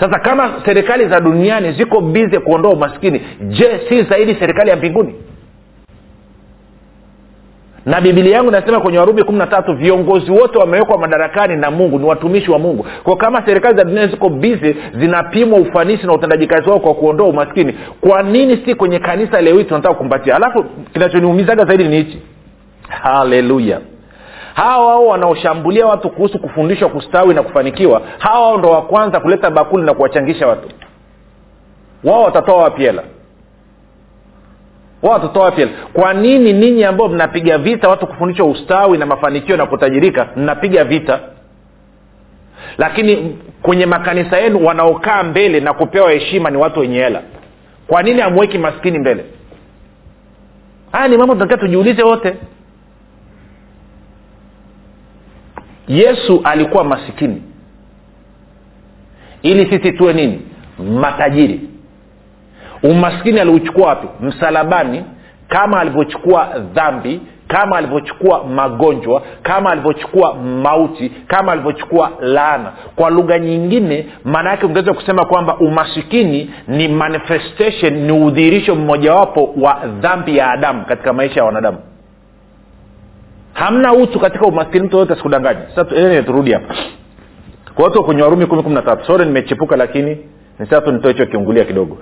Sasa 0.00 0.18
kama 0.20 0.50
serikali 0.64 1.08
za 1.08 1.20
duniani 1.20 1.72
ziko 1.72 2.00
bize 2.00 2.38
kuondoa 2.40 2.72
umaskini 2.72 3.22
je 3.40 3.80
si 3.88 4.02
zaidi 4.02 4.34
serikali 4.34 4.70
ya 4.70 4.76
mbinguni 4.76 5.14
na 7.86 8.00
bibilia 8.00 8.36
yangu 8.36 8.48
inasema 8.48 8.80
kwenye 8.80 8.98
warumi 8.98 9.22
kumi 9.24 9.38
na 9.38 9.46
tatu 9.46 9.72
viongozi 9.74 10.30
wote 10.30 10.58
wamewekwa 10.58 10.98
madarakani 10.98 11.56
na 11.56 11.70
mungu 11.70 11.98
ni 11.98 12.04
watumishi 12.04 12.50
wa 12.50 12.58
mungu. 12.58 12.86
Kwa 13.04 13.16
kama 13.16 13.46
serikali 13.46 13.76
za 13.76 13.84
dunia 13.84 14.06
ziko 14.06 14.28
bizi 14.28 14.76
zinapimwa 14.94 15.58
ufanisi 15.58 16.06
na 16.06 16.12
utendaji 16.12 16.46
kazi 16.46 16.68
wao 16.70 16.80
kwa 16.80 16.94
kuondoa 16.94 17.28
umaskini 17.28 17.74
kwa 18.00 18.22
nini 18.22 18.62
si 18.64 18.74
kwenye 18.74 18.98
kanisa 18.98 19.40
leo 19.40 19.58
hii 19.58 19.64
tunataka 19.64 19.94
kukumbatia? 19.94 20.36
Alafu 20.36 20.64
kinachoniumizaga 20.92 21.64
zaidi 21.64 21.84
ni 21.84 21.96
hichi. 21.96 22.22
Haleluya 22.88 23.80
hawa 24.54 24.86
wao 24.86 25.06
wanaoshambulia 25.06 25.86
watu 25.86 26.10
kuhusu 26.10 26.38
kufundishwa 26.38 26.88
kustawi 26.88 27.34
na 27.34 27.42
kufanikiwa 27.42 28.02
hawa 28.18 28.40
wao 28.40 28.58
ndo 28.58 28.68
wa 28.70 28.82
kwanza 28.82 29.20
kuleta 29.20 29.50
bakuli 29.50 29.84
na 29.86 29.94
kuwachangisha 29.94 30.46
watu. 30.46 30.68
Wao 32.04 32.22
watatoa 32.22 32.56
wapi 32.62 32.82
hela 32.82 33.02
wao 35.02 35.12
watatoa 35.12 35.44
wapi 35.44 35.66
kwa 35.92 36.14
nini 36.14 36.52
ninyi 36.52 36.84
ambao 36.84 37.08
mnapiga 37.08 37.58
vita 37.58 37.88
watu 37.88 38.06
kufundishwa 38.06 38.46
ustawi 38.46 38.98
na 38.98 39.06
mafanikio 39.06 39.56
na 39.56 39.66
kutajirika 39.66 40.28
mnapiga 40.36 40.84
vita? 40.84 41.20
Lakini 42.78 43.38
kwenye 43.62 43.86
makanisa 43.86 44.38
yenu 44.38 44.66
wanaokaa 44.66 45.22
mbele 45.22 45.60
na 45.60 45.72
kupewa 45.74 46.10
heshima 46.12 46.50
ni 46.50 46.56
watu 46.56 46.80
wenye 46.80 46.98
hela. 46.98 47.22
Kwa 47.86 48.02
nini 48.02 48.20
amweki 48.22 48.58
maskini 48.58 48.98
mbele? 48.98 49.24
Haya 50.92 51.08
ni 51.08 51.16
mambo 51.16 51.34
tunatakiwa 51.34 51.58
tujiulize 51.66 52.02
wote. 52.02 52.36
Yesu 55.88 56.40
alikuwa 56.44 56.84
masikini. 56.84 57.42
Ili 59.42 59.70
sisi 59.70 59.92
tuwe 59.92 60.12
nini? 60.12 60.40
Matajiri 61.00 61.60
umaskini 62.82 63.40
aliuchukua 63.40 63.86
wapi? 63.88 64.08
Msalabani 64.20 65.04
kama 65.48 65.80
alivyochukua 65.80 66.48
dhambi 66.74 67.20
kama 67.48 67.76
alivyochukua 67.76 68.44
magonjwa 68.44 69.22
kama 69.42 69.70
alivyochukua 69.70 70.34
mauti 70.34 71.12
kama 71.26 71.52
alivyochukua 71.52 72.10
laana. 72.20 72.72
Kwa 72.96 73.10
lugha 73.10 73.38
nyingine 73.38 74.06
maana 74.24 74.50
yake 74.50 74.66
ungeweza 74.66 74.92
kusema 74.94 75.24
kwamba 75.24 75.56
umasikini 75.56 76.50
ni 76.68 76.88
manifestation 76.88 77.92
ni 77.94 78.12
udhihirisho 78.12 78.74
mmojawapo 78.74 79.54
wa 79.60 79.80
dhambi 80.00 80.36
ya 80.36 80.50
adamu 80.50 80.84
katika 80.84 81.12
maisha 81.12 81.40
ya 81.40 81.44
wanadamu. 81.46 81.78
Hamna 83.52 83.92
utu 83.92 84.20
katika 84.20 84.46
umaskini 84.46 84.86
mtu 84.86 84.96
yoyote 84.96 85.12
asikudanganya 85.12 85.60
sasa 85.74 86.22
turudi 86.22 86.52
hapa. 86.52 86.74
Kwa 87.74 87.84
watu 87.84 88.04
kwenye 88.04 88.22
warumi 88.22 88.46
kumi 88.46 88.62
kumi 88.62 88.74
na 88.74 88.82
tatu. 88.82 89.06
Sore 89.06 89.24
nimechepuka 89.24 89.76
lakini 89.76 90.18
ni 90.60 90.66
sasa 90.66 90.80
tu 90.80 90.92
nitoe 90.92 91.12
hicho 91.12 91.26
kiungulia 91.26 91.64
kidogo. 91.64 91.98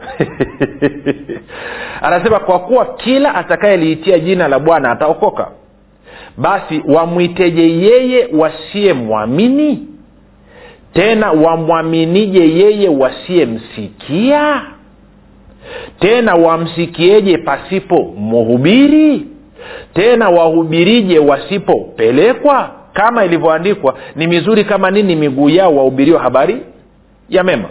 Anasema 2.03 2.39
kwa 2.41 2.59
kuwa 2.59 2.87
kila 2.87 3.35
atakayeliitia 3.35 4.19
jina 4.19 4.49
la 4.49 4.59
bwana 4.59 4.91
ataokoka 4.91 5.49
basi 6.37 6.83
wamwiteje 6.89 7.63
yeye 7.63 8.29
wasiyemwamini? 8.33 9.87
Tena 10.93 11.31
wamwaminije 11.33 12.41
yeye 12.41 12.89
wasiyemsikia? 12.89 14.63
Tena 16.01 16.35
wamsikieje 16.35 17.39
pasipo 17.39 18.15
mhubiri? 18.19 19.27
Tena 19.95 20.29
wahubirije 20.29 21.19
wasipopelekwa? 21.19 22.71
Kama 22.93 23.25
ilivyoandikwa 23.25 23.95
ni 24.17 24.27
mizuri 24.27 24.65
kama 24.65 24.91
nini 24.91 25.17
miguu 25.17 25.49
yao 25.49 25.77
wahubiriwa 25.77 26.21
habari 26.21 26.63
ya 27.29 27.45
mema 27.45 27.69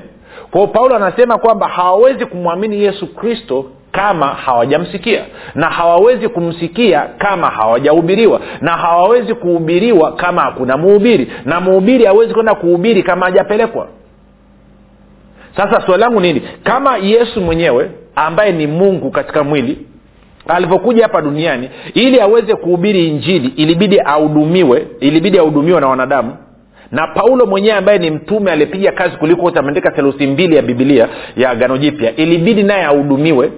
kwao 0.52 0.68
paulo 0.68 0.96
anasema 0.96 1.38
kwamba 1.38 1.68
hawawezi 1.68 2.26
kumwamini 2.26 2.84
yesu 2.84 3.16
kristo 3.16 3.66
kama 3.92 4.26
hawajamsikia 4.28 5.22
na 5.56 5.70
hawawezi 5.70 6.28
kumsikia 6.30 7.02
kama 7.18 7.48
hawajahubiriwa 7.50 8.42
na 8.62 8.72
hawawezi 8.72 9.34
kuhubiriwa 9.34 10.12
kama 10.16 10.42
hakuna 10.42 10.78
muhubiri 10.78 11.32
na 11.46 11.62
muhubiri 11.62 12.06
hawezi 12.06 12.34
kwenda 12.34 12.56
kuhubiri 12.56 13.04
kama 13.04 13.26
hajapelekwa. 13.26 13.88
Sasa 15.58 15.82
swali 15.86 16.02
langu 16.02 16.20
nini? 16.20 16.42
Kama 16.64 16.98
yesu 16.98 17.42
mwenyewe 17.42 17.92
ambaye 18.16 18.52
ni 18.52 18.68
mungu 18.68 19.12
katika 19.12 19.44
mwili 19.44 19.78
alivyokuja 20.48 21.04
hapa 21.04 21.22
duniani 21.22 21.70
ili 21.94 22.22
aweze 22.22 22.56
kuhubiri 22.56 23.08
injili 23.08 23.48
ilibidi 23.48 24.00
ahudumiwe 24.00 24.88
ilibidi 25.00 25.40
ahudumiwe 25.40 25.82
na 25.82 25.88
wanadamu 25.88 26.38
na 26.92 27.08
paulo 27.08 27.46
mwenyewe 27.46 27.76
ambaye 27.78 27.98
ni 28.00 28.12
mtume 28.12 28.52
aliyepiga 28.52 28.92
kazi 28.92 29.18
kuliko 29.18 29.42
wote 29.42 29.60
ameandika 29.60 29.92
theluthi 29.92 30.28
mbili 30.28 30.56
ya 30.56 30.62
bibilia 30.62 31.10
ya 31.36 31.50
agano 31.50 31.78
jipya. 31.78 32.16
Ilibidi 32.16 32.64
naye 32.64 32.84
ahudumiwe. 32.84 33.52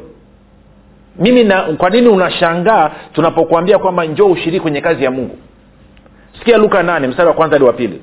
Mimi 1.19 1.43
na 1.43 1.61
kwa 1.61 1.89
nini 1.89 2.07
unashangaa 2.07 2.91
tunapokuambia 3.13 3.77
kwamba 3.77 4.05
njoo 4.05 4.27
ushiriki 4.27 4.59
kwenye 4.59 4.81
kazi 4.81 5.03
ya 5.03 5.11
mungu? 5.11 5.37
Sikia 6.39 6.57
luka 6.57 6.83
nane 6.83 7.07
mstari 7.07 7.27
wa 7.27 7.33
kwanza 7.35 7.55
hadi 7.55 7.65
wa 7.65 7.73
pili. 7.73 8.01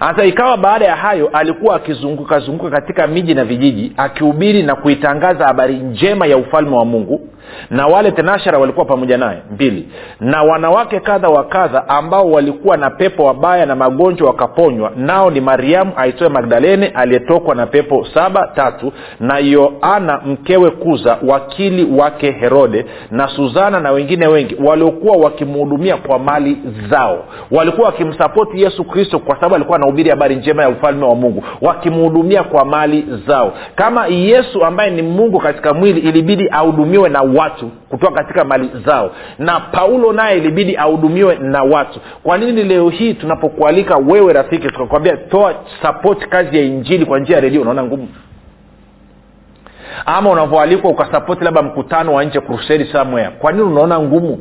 Hasa 0.00 0.24
ikawa 0.24 0.56
baada 0.56 0.84
ya 0.84 0.96
hayo 0.96 1.28
alikuwa 1.32 1.76
akizunguka 1.76 2.38
zunguka 2.38 2.70
katika 2.70 3.06
miji 3.06 3.34
na 3.34 3.44
vijiji 3.44 3.92
akihubiri 3.96 4.62
na 4.62 4.74
kuitangaza 4.74 5.44
habari 5.46 5.74
njema 5.74 6.26
ya 6.26 6.36
ufalme 6.36 6.76
wa 6.76 6.84
mungu 6.84 7.28
na 7.70 7.86
wale 7.86 8.10
tenashara 8.12 8.58
walikuwa 8.58 8.84
pamoja 8.86 9.18
naye 9.18 9.38
mbili. 9.52 9.88
Na 10.20 10.42
wanawake 10.42 11.00
kadha 11.00 11.28
wa 11.28 11.44
kadha 11.44 11.88
ambao 11.88 12.30
walikuwa 12.30 12.76
na 12.76 12.90
pepo 12.90 13.24
wabaya 13.24 13.66
na 13.66 13.76
magonjwa 13.76 14.28
wakaponywa 14.28 14.92
nao 14.96 15.30
ni 15.30 15.40
mariamu 15.40 15.92
aitoe 15.96 16.28
magdalene 16.28 16.86
aliyetokwa 16.86 17.54
na 17.54 17.66
pepo 17.66 18.06
saba 18.14 18.46
tatu. 18.54 18.92
Na 19.20 19.38
yoana 19.38 20.20
mkewe 20.26 20.70
kuza 20.70 21.18
wakili 21.28 21.98
wake 21.98 22.30
herode 22.32 22.86
na 23.10 23.28
suzana 23.28 23.80
na 23.80 23.90
wengine 23.92 24.26
wengi 24.26 24.56
waliokuwa 24.64 25.16
wakimhudumia 25.16 25.96
kwa 25.96 26.18
mali 26.18 26.58
zao. 26.90 27.24
Walikuwa 27.50 27.86
wakimsapoti 27.86 28.62
yesu 28.62 28.84
kristo 28.84 29.18
kwa 29.18 29.34
sababu 29.34 29.54
alikuwa 29.54 29.76
anahubiri 29.76 30.10
habari 30.10 30.36
njema 30.36 30.62
ya 30.62 30.68
ufalme 30.68 31.04
wa 31.06 31.14
mungu 31.14 31.44
wakimhudumia 31.60 32.42
kwa 32.42 32.64
mali 32.64 33.06
zao. 33.26 33.52
Kama 33.74 34.06
yesu 34.06 34.64
ambaye 34.64 34.90
ni 34.90 35.02
mungu 35.02 35.38
katika 35.40 35.74
mwili 35.74 36.00
ilibidi 36.00 36.48
ahudumiwe 36.50 37.08
na 37.08 37.22
watu 37.40 37.66
kutoka 37.68 38.12
katika 38.14 38.44
mali 38.44 38.70
zao. 38.86 39.10
Na 39.38 39.60
paulo 39.60 40.12
naye 40.12 40.36
ilibidi 40.38 40.76
ahudumiwe 40.76 41.34
na 41.36 41.62
watu. 41.62 42.00
Kwa 42.22 42.38
nini 42.38 42.62
leo 42.64 42.88
hii 42.88 43.14
tunapokualika 43.14 43.96
wewe 43.96 44.32
rafiki 44.32 44.66
tukakwambia 44.68 45.16
toa 45.16 45.54
sapoti 45.82 46.26
kazi 46.28 46.56
ya 46.56 46.62
injili 46.62 47.06
kwa 47.06 47.18
njia 47.18 47.34
ya 47.36 47.40
redio 47.42 47.60
unaona 47.62 47.82
ngumu. 47.84 48.08
Ama 50.06 50.30
unavyoalikwa 50.30 50.90
ukasapoti 50.90 51.44
labda 51.44 51.62
mkutano 51.62 52.14
wa 52.14 52.24
nje 52.24 52.40
crusade 52.40 52.84
somewhere. 52.92 53.30
Kwa 53.38 53.52
nini 53.52 53.64
unaona 53.64 54.00
ngumu? 54.00 54.38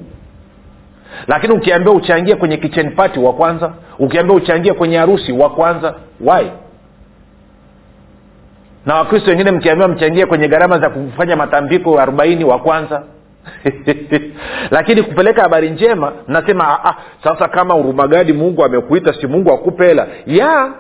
Lakini 1.28 1.54
ukiambia 1.54 1.94
uchangie 1.94 2.36
kwenye 2.36 2.58
kitchen 2.58 2.92
party 2.96 3.20
wa 3.20 3.34
kwanza 3.34 3.72
ukiambia 4.00 4.36
uchangie 4.36 4.74
kwenye 4.74 4.98
harusi 4.98 5.32
wa 5.32 5.50
kwanza 5.50 5.96
why 6.22 6.46
na 8.90 8.96
wakristo 8.96 9.30
wengine 9.30 9.52
mkiambiwa 9.52 9.88
mchangie 9.88 10.26
kwenye 10.26 10.48
gharama 10.48 10.80
za 10.80 10.90
kufanya 10.90 11.36
matambiko 11.36 12.00
arobaini 12.00 12.44
wa 12.44 12.60
kwanza. 12.60 13.04
Lakini 14.72 15.04
kupeleka 15.04 15.42
habari 15.42 15.70
njema 15.70 16.14
nasema 16.28 16.86
ah, 16.86 16.96
sasa 17.24 17.48
kama 17.48 17.76
urumagadi 17.76 18.34
mungu 18.34 18.64
amekuita 18.66 19.14
si 19.14 19.28
mungu 19.28 19.54
akupe 19.54 19.86
hela? 19.88 20.08
Ya 20.26 20.72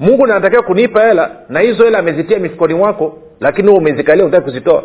mungu 0.00 0.26
natakiwa 0.26 0.62
kunipa 0.62 1.02
hela 1.06 1.30
na 1.48 1.60
hizo 1.60 1.84
hela 1.84 1.98
amezitia 1.98 2.38
mifukoni 2.38 2.74
mwako 2.74 3.18
lakini 3.40 3.68
huo 3.68 3.78
umezikalia 3.78 4.24
utaki 4.24 4.44
kuzitoa. 4.44 4.82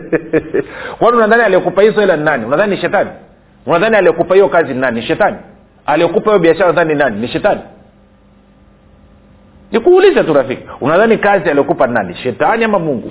Kwani 0.98 1.16
unadhani 1.16 1.42
aliyekupa 1.42 1.82
hizo 1.82 2.00
hela 2.00 2.16
ni 2.16 2.24
nani? 2.24 2.44
Unadhani 2.44 2.74
ni 2.76 2.80
shetani? 2.80 3.10
Unadhani 3.66 3.96
aliyekupa 3.96 4.34
hiyo 4.34 4.48
kazi 4.48 4.74
ni 4.74 4.80
nani? 4.80 5.00
Ni 5.00 5.06
shetani? 5.06 5.36
Aliyekupa 5.86 6.30
hiyo 6.30 6.38
biashara 6.38 6.66
nadhani 6.66 6.92
ni 6.94 6.98
nani? 6.98 7.20
Ni 7.20 7.28
shetani 7.28 7.60
nikuulize 9.72 10.24
tu 10.24 10.32
rafiki 10.34 10.62
unadhani 10.80 11.18
kazi 11.18 11.48
aliyokupa 11.50 11.86
nani? 11.86 12.14
Shetani 12.14 12.64
ama 12.64 12.78
mungu? 12.78 13.10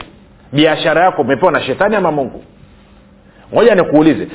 Biashara 0.53 1.03
yako 1.05 1.21
umepewa 1.21 1.51
na 1.51 1.61
shetani 1.61 1.95
ama 1.95 2.11
mungu? 2.11 2.43
Ngoja 3.53 3.75
nikuulize. 3.75 4.27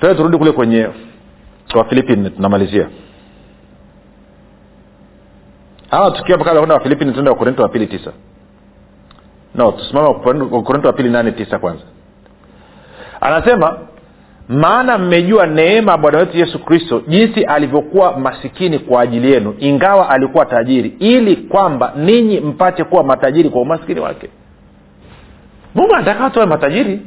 Tee 0.00 0.14
turudi 0.14 0.38
kule 0.38 0.52
kwenye 0.52 0.88
wafilipi 1.74 2.16
tunamalizia. 2.16 2.88
Hawa 5.90 6.10
tukiwa 6.10 6.38
kabla 6.38 6.54
kwenda 6.54 6.74
wafilipini 6.74 7.12
tuende 7.12 7.30
wakorinto 7.30 7.62
wa 7.62 7.68
pili 7.68 7.86
tisa. 7.86 8.12
No 9.54 9.72
tusimama 9.72 10.08
wakorinto 10.08 10.88
wa 10.88 10.92
pili 10.92 11.08
nane 11.10 11.32
tisa 11.32 11.58
kwanza. 11.58 11.82
Anasema 13.20 13.78
maana 14.50 14.98
mmejua 14.98 15.46
neema 15.46 15.96
bwana 15.98 16.18
wetu 16.18 16.38
yesu 16.38 16.58
kristo 16.64 17.02
jinsi 17.08 17.44
alivyokuwa 17.44 18.18
masikini 18.18 18.78
kwa 18.78 19.02
ajili 19.02 19.32
yenu 19.32 19.54
ingawa 19.58 20.10
alikuwa 20.10 20.46
tajiri 20.46 20.88
ili 20.98 21.36
kwamba 21.36 21.92
ninyi 21.96 22.40
mpate 22.40 22.84
kuwa 22.84 23.04
matajiri 23.04 23.50
kwa 23.50 23.60
umaskini 23.62 24.00
wake. 24.00 24.28
Mungu 25.74 25.94
anataka 25.94 26.24
watu 26.24 26.38
wawe 26.38 26.50
matajiri. 26.50 27.00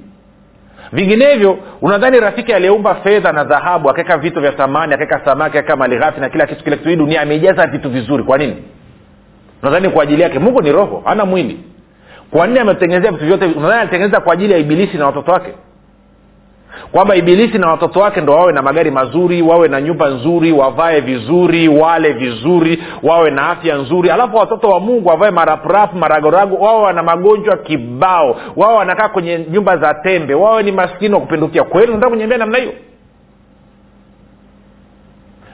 Vinginevyo 0.92 1.58
unadhani 1.82 2.20
rafiki 2.20 2.54
aliyeumba 2.54 2.96
fedha 2.96 3.32
na 3.32 3.44
dhahabu 3.44 3.90
akaweka 3.90 4.18
vitu 4.18 4.42
vya 4.42 4.52
thamani 4.52 4.94
akaweka 4.94 5.22
samaki 5.26 5.58
akaweka 5.58 5.76
malighafi 5.76 6.20
na 6.22 6.30
kila 6.30 6.46
kitu 6.48 6.64
kile 6.64 6.78
kitu 6.78 6.90
hii 6.90 6.96
dunia 6.96 7.22
ameijaza 7.22 7.68
vitu 7.68 7.90
vizuri. 7.90 8.24
Kwa 8.24 8.38
nini? 8.38 8.56
Unadhani 9.64 9.90
kwa 9.90 10.04
ajili 10.04 10.22
yake? 10.22 10.40
Mungu 10.40 10.62
ni 10.62 10.72
roho 10.72 11.02
hana 11.06 11.26
mwili. 11.26 11.60
Kwa 12.32 12.48
nini 12.48 12.60
ametengenezea 12.60 13.12
vitu 13.12 13.26
vyote? 13.26 13.46
Unadhani 13.46 13.82
alitengeneza 13.82 14.20
kwa 14.20 14.34
ajili 14.34 14.54
ya 14.54 14.60
ibilisi 14.60 14.98
na 14.98 15.06
watoto 15.06 15.32
wake 15.32 15.54
kwamba 16.92 17.16
ibilisi 17.16 17.58
na 17.58 17.68
watoto 17.72 18.00
wake 18.00 18.22
ndo 18.22 18.34
wawe 18.34 18.54
na 18.54 18.62
magari 18.62 18.92
mazuri 18.92 19.42
wawe 19.42 19.68
na 19.68 19.82
nyumba 19.82 20.10
nzuri 20.10 20.52
wavae 20.52 21.00
vizuri 21.02 21.68
wale 21.68 22.14
vizuri 22.14 22.84
wawe 23.04 23.32
na 23.32 23.50
afya 23.50 23.76
nzuri. 23.76 24.10
Alafu 24.10 24.38
watoto 24.38 24.70
wa 24.70 24.80
mungu 24.80 25.10
wavae 25.10 25.32
marapurapu 25.32 25.98
maragorago 25.98 26.56
wawe 26.56 26.84
wana 26.84 27.04
magonjwa 27.04 27.58
kibao 27.58 28.38
wawe 28.56 28.76
wanakaa 28.76 29.10
kwenye 29.10 29.46
nyumba 29.52 29.78
za 29.78 29.94
tembe 29.94 30.34
wawe 30.34 30.64
ni 30.64 30.72
maskini 30.72 31.14
wa 31.14 31.20
kupindukia. 31.22 31.64
Kweli 31.64 31.92
unataka 31.92 32.10
kunyembea 32.10 32.38
namna 32.38 32.58
hiyo? 32.58 32.74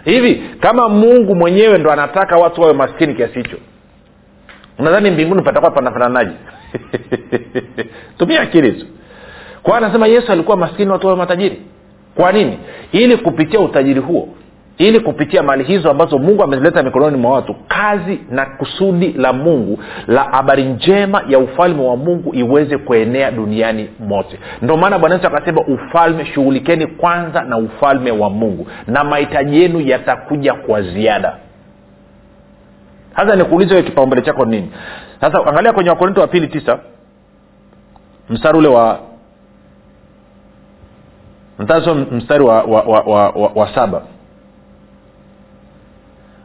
Hivi 0.06 0.36
kama 0.60 0.90
mungu 0.90 1.36
mwenyewe 1.36 1.78
ndo 1.78 1.92
anataka 1.92 2.36
watu 2.36 2.62
wawe 2.62 2.74
maskini 2.74 3.14
kiasi 3.14 3.34
hicho 3.34 3.58
unadhani 4.80 5.12
mbinguni 5.12 5.42
patakuwa 5.42 5.72
panafananaje? 5.72 6.32
Tumia 8.18 8.42
akili 8.42 8.72
tu 8.72 8.86
kwa 9.63 9.78
anasema 9.78 10.08
yesu 10.08 10.32
alikuwa 10.32 10.58
maskini 10.58 10.91
watu 10.91 11.08
wawe 11.08 11.19
matajiri. 11.19 11.62
Kwa 12.15 12.32
nini? 12.32 12.60
Ili 12.91 13.17
kupitia 13.17 13.60
utajiri 13.60 14.00
huo 14.00 14.28
ili 14.80 15.00
kupitia 15.00 15.43
mali 15.43 15.63
hizo 15.63 15.91
ambazo 15.91 16.17
mungu 16.19 16.43
amezileta 16.43 16.84
mikononi 16.84 17.17
mwa 17.17 17.32
watu 17.32 17.56
kazi 17.67 18.19
na 18.30 18.45
kusudi 18.45 19.13
la 19.13 19.34
mungu 19.34 19.80
la 20.08 20.24
habari 20.24 20.63
njema 20.63 21.24
ya 21.28 21.39
ufalme 21.39 21.84
wa 21.84 21.95
mungu 21.98 22.36
iweze 22.36 22.78
kuenea 22.78 23.32
duniani 23.32 23.89
mote. 24.00 24.39
Ndio 24.62 24.78
maana 24.78 25.00
bwana 25.00 25.15
yesu 25.15 25.28
akasema 25.28 25.62
ufalme 25.62 26.26
shughulikeni 26.26 26.88
kwanza 26.88 27.41
na 27.43 27.58
ufalme 27.58 28.12
wa 28.12 28.30
mungu 28.30 28.67
na 28.88 29.04
mahitaji 29.04 29.62
yenu 29.62 29.82
yatakuja 29.82 30.54
kwa 30.54 30.82
ziada. 30.82 31.38
Sasa 33.15 33.36
nikuulize 33.36 33.74
hiyo 33.74 33.84
kipaumbele 33.86 34.22
chako 34.22 34.45
nini? 34.45 34.72
Sasa 35.22 35.45
angalia 35.45 35.74
kwenye 35.74 35.89
wakorinto 35.89 36.22
wa 36.22 36.28
pili 36.28 36.48
tisa 36.48 36.80
mstari 38.30 38.58
ule 38.58 38.67
wa 38.67 39.00
mtaso 41.60 41.95
mstari 41.95 42.43
wa, 42.43 42.63
wa, 42.63 42.82
wa, 42.82 43.00
wa, 43.02 43.30
wa, 43.30 43.52
wa 43.56 43.76
saba. 43.76 44.02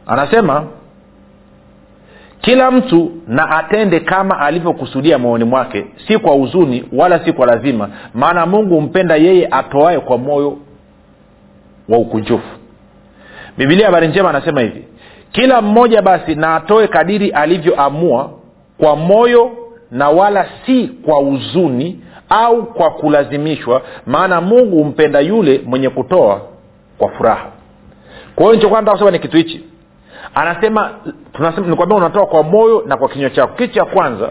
Anasema 0.07 0.63
kila 2.41 2.71
mtu 2.71 3.11
na 3.27 3.49
atende 3.49 3.99
kama 3.99 4.39
alivyokusudia 4.39 5.17
moyoni 5.17 5.43
mwake 5.43 5.85
si 6.07 6.17
kwa 6.17 6.33
huzuni 6.33 6.83
wala 6.93 7.25
si 7.25 7.33
kwa 7.33 7.45
lazima 7.47 7.89
maana 8.13 8.45
mungu 8.45 8.75
humpenda 8.75 9.15
yeye 9.15 9.47
atoae 9.51 9.99
kwa 9.99 10.17
moyo 10.17 10.57
wa 11.89 11.97
ukunjufu. 11.97 12.57
Bibilia 13.57 13.85
habari 13.85 14.07
njema 14.07 14.29
anasema 14.29 14.61
hivi 14.61 14.85
kila 15.31 15.61
mmoja 15.61 16.01
basi 16.01 16.35
na 16.35 16.55
atoe 16.55 16.87
kadiri 16.87 17.29
alivyoamua 17.29 18.31
kwa 18.77 18.95
moyo 18.95 19.51
na 19.91 20.09
wala 20.09 20.45
si 20.65 20.87
kwa 20.87 21.15
huzuni 21.15 21.99
au 22.43 22.65
kwa 22.65 22.89
kulazimishwa 22.91 23.81
maana 24.05 24.41
mungu 24.41 24.77
humpenda 24.77 25.19
yule 25.19 25.61
mwenye 25.65 25.89
kutoa 25.89 26.41
kwa 26.97 27.09
furaha. 27.09 27.45
Kwa 28.35 28.43
hiyo 28.45 28.55
nichokuwa 28.55 28.81
nataka 28.81 28.93
kusema 28.97 29.11
ni 29.11 29.19
kitu 29.19 29.37
hichi. 29.37 29.63
Anasema 30.35 30.89
nikwambia 31.67 31.97
unatoa 31.97 32.25
kwa 32.25 32.43
moyo 32.43 32.83
na 32.87 32.97
kwa 32.97 33.09
kinywa 33.09 33.29
chako. 33.29 33.53
Kitu 33.57 33.73
cha 33.73 33.85
kwanza 33.85 34.29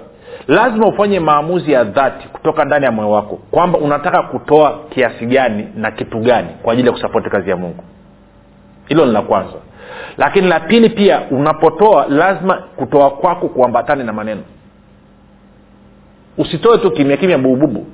lazima 0.49 0.87
ufanye 0.87 1.21
maamuzi 1.21 1.73
ya 1.73 1.85
dhati 1.85 2.29
kutoka 2.29 2.65
ndani 2.65 2.85
ya 2.85 2.93
moyo 2.93 3.11
wako 3.11 3.39
kwamba 3.51 3.79
unataka 3.79 4.23
kutoa 4.23 4.79
kiasi 4.91 5.27
gani 5.27 5.69
na 5.77 5.91
kitu 5.91 6.19
gani 6.19 6.49
kwa 6.63 6.73
ajili 6.73 6.89
ya 6.89 6.93
kusapoti 6.95 7.31
kazi 7.31 7.51
ya 7.51 7.57
mungu. 7.57 7.85
Hilo 8.89 9.07
ni 9.07 9.13
la 9.13 9.23
kwanza. 9.23 9.55
Lakini 10.19 10.49
la 10.49 10.61
pili 10.61 10.89
pia 10.91 11.23
unapotoa 11.31 12.07
lazima 12.09 12.55
kutoa 12.77 13.11
kwako 13.11 13.49
kuambatane 13.49 14.05
na 14.05 14.13
maneno. 14.13 14.41
Usitoe 16.39 16.79
tu 16.79 16.91
kimya 16.91 17.17
kimya 17.17 17.39
bububu 17.39 17.87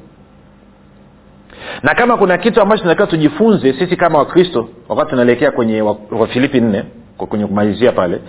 na 1.82 1.94
kama 1.94 2.16
kuna 2.16 2.38
kitu 2.38 2.60
ambacho 2.60 2.82
tunatakiwa 2.82 3.06
tujifunze 3.06 3.72
sisi 3.72 3.96
kama 3.96 4.18
wakristo 4.18 4.68
wakati 4.88 5.10
tunaelekea 5.10 5.50
kwenye 5.50 5.82
wafilipi 6.10 6.60
nne 6.60 6.84
kwenye 7.16 7.46
kumalizia 7.46 7.92
pale 7.92 8.20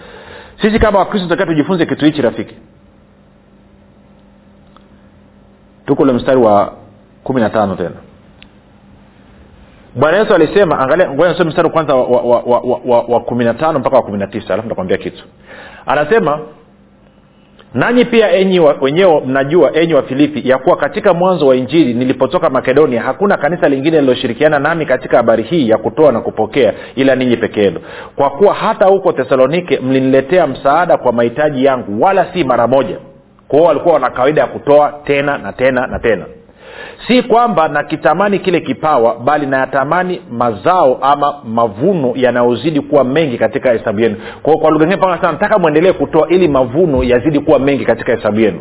sisi 0.61 0.79
kama 0.79 0.99
wakristo 0.99 1.27
tunatakiwa 1.27 1.55
tujifunze 1.55 1.85
kitu 1.85 2.05
hichi 2.05 2.21
rafiki. 2.21 2.55
Tuko 5.85 6.03
ule 6.03 6.13
mstari 6.13 6.37
wa 6.37 6.73
kumi 7.23 7.41
na 7.41 7.49
tano 7.49 7.75
tena. 7.75 7.95
Bwana 9.95 10.17
yesu 10.17 10.33
alisema 10.35 10.79
angalia 10.79 11.09
mstari 11.45 11.69
wa, 11.93 12.41
wa, 12.85 13.01
wa, 13.07 13.19
kumi 13.19 13.45
na 13.45 13.53
tano 13.53 13.79
mpaka 13.79 13.95
wa 13.95 14.03
kumi 14.03 14.17
na 14.17 14.27
tisa 14.27 14.53
alafu 14.53 14.65
ntakwambia 14.65 14.97
kitu. 14.97 15.23
Anasema 15.85 16.39
nanyi 17.73 18.05
pia 18.05 18.31
enyi 18.31 18.59
wenyewe 18.59 19.21
mnajua 19.25 19.75
enyi 19.75 19.93
wa 19.93 20.03
filipi 20.03 20.49
ya 20.49 20.57
kuwa 20.57 20.77
katika 20.77 21.13
mwanzo 21.13 21.47
wa 21.47 21.55
injili 21.55 21.93
nilipotoka 21.93 22.49
makedonia 22.49 23.01
hakuna 23.01 23.37
kanisa 23.37 23.69
lingine 23.69 24.01
liloshirikiana 24.01 24.59
nami 24.59 24.85
katika 24.85 25.17
habari 25.17 25.43
hii 25.43 25.69
ya 25.69 25.77
kutoa 25.77 26.11
na 26.11 26.21
kupokea 26.21 26.73
ila 26.95 27.15
ninyi 27.15 27.37
peke 27.37 27.61
yenu. 27.63 27.79
Kwa 28.15 28.29
kuwa 28.29 28.53
hata 28.53 28.85
huko 28.85 29.11
thesalonike 29.11 29.79
mliniletea 29.79 30.47
msaada 30.47 30.97
kwa 30.97 31.11
mahitaji 31.11 31.65
yangu 31.65 32.01
wala 32.03 32.33
si 32.33 32.43
mara 32.43 32.67
moja. 32.67 32.97
Kwao 33.47 33.63
walikuwa 33.63 33.93
wana 33.93 34.09
kawaida 34.09 34.41
ya 34.41 34.47
kutoa 34.47 34.93
tena 35.03 35.37
na 35.37 35.53
tena 35.53 35.87
na 35.87 35.99
tena 35.99 36.25
si 37.07 37.23
kwamba 37.23 37.67
nakitamani 37.67 38.39
kile 38.39 38.59
kipawa 38.61 39.19
bali 39.19 39.45
nayatamani 39.45 40.21
mazao 40.31 40.99
ama 41.01 41.35
mavuno 41.43 42.11
yanayozidi 42.15 42.81
kuwa 42.81 43.03
mengi 43.03 43.37
katika 43.37 43.71
hesabu 43.71 43.99
yenu. 43.99 44.15
Kwao 44.43 44.57
kwa 44.57 44.71
lugha 44.71 44.85
ingine 44.85 45.01
sana 45.01 45.17
nataka 45.31 45.59
mwendelee 45.59 45.91
kutoa 45.93 46.29
ili 46.29 46.47
mavuno 46.47 47.03
yazidi 47.03 47.39
kuwa 47.39 47.59
mengi 47.59 47.85
katika 47.85 48.15
hesabu 48.15 48.39
yenu 48.39 48.59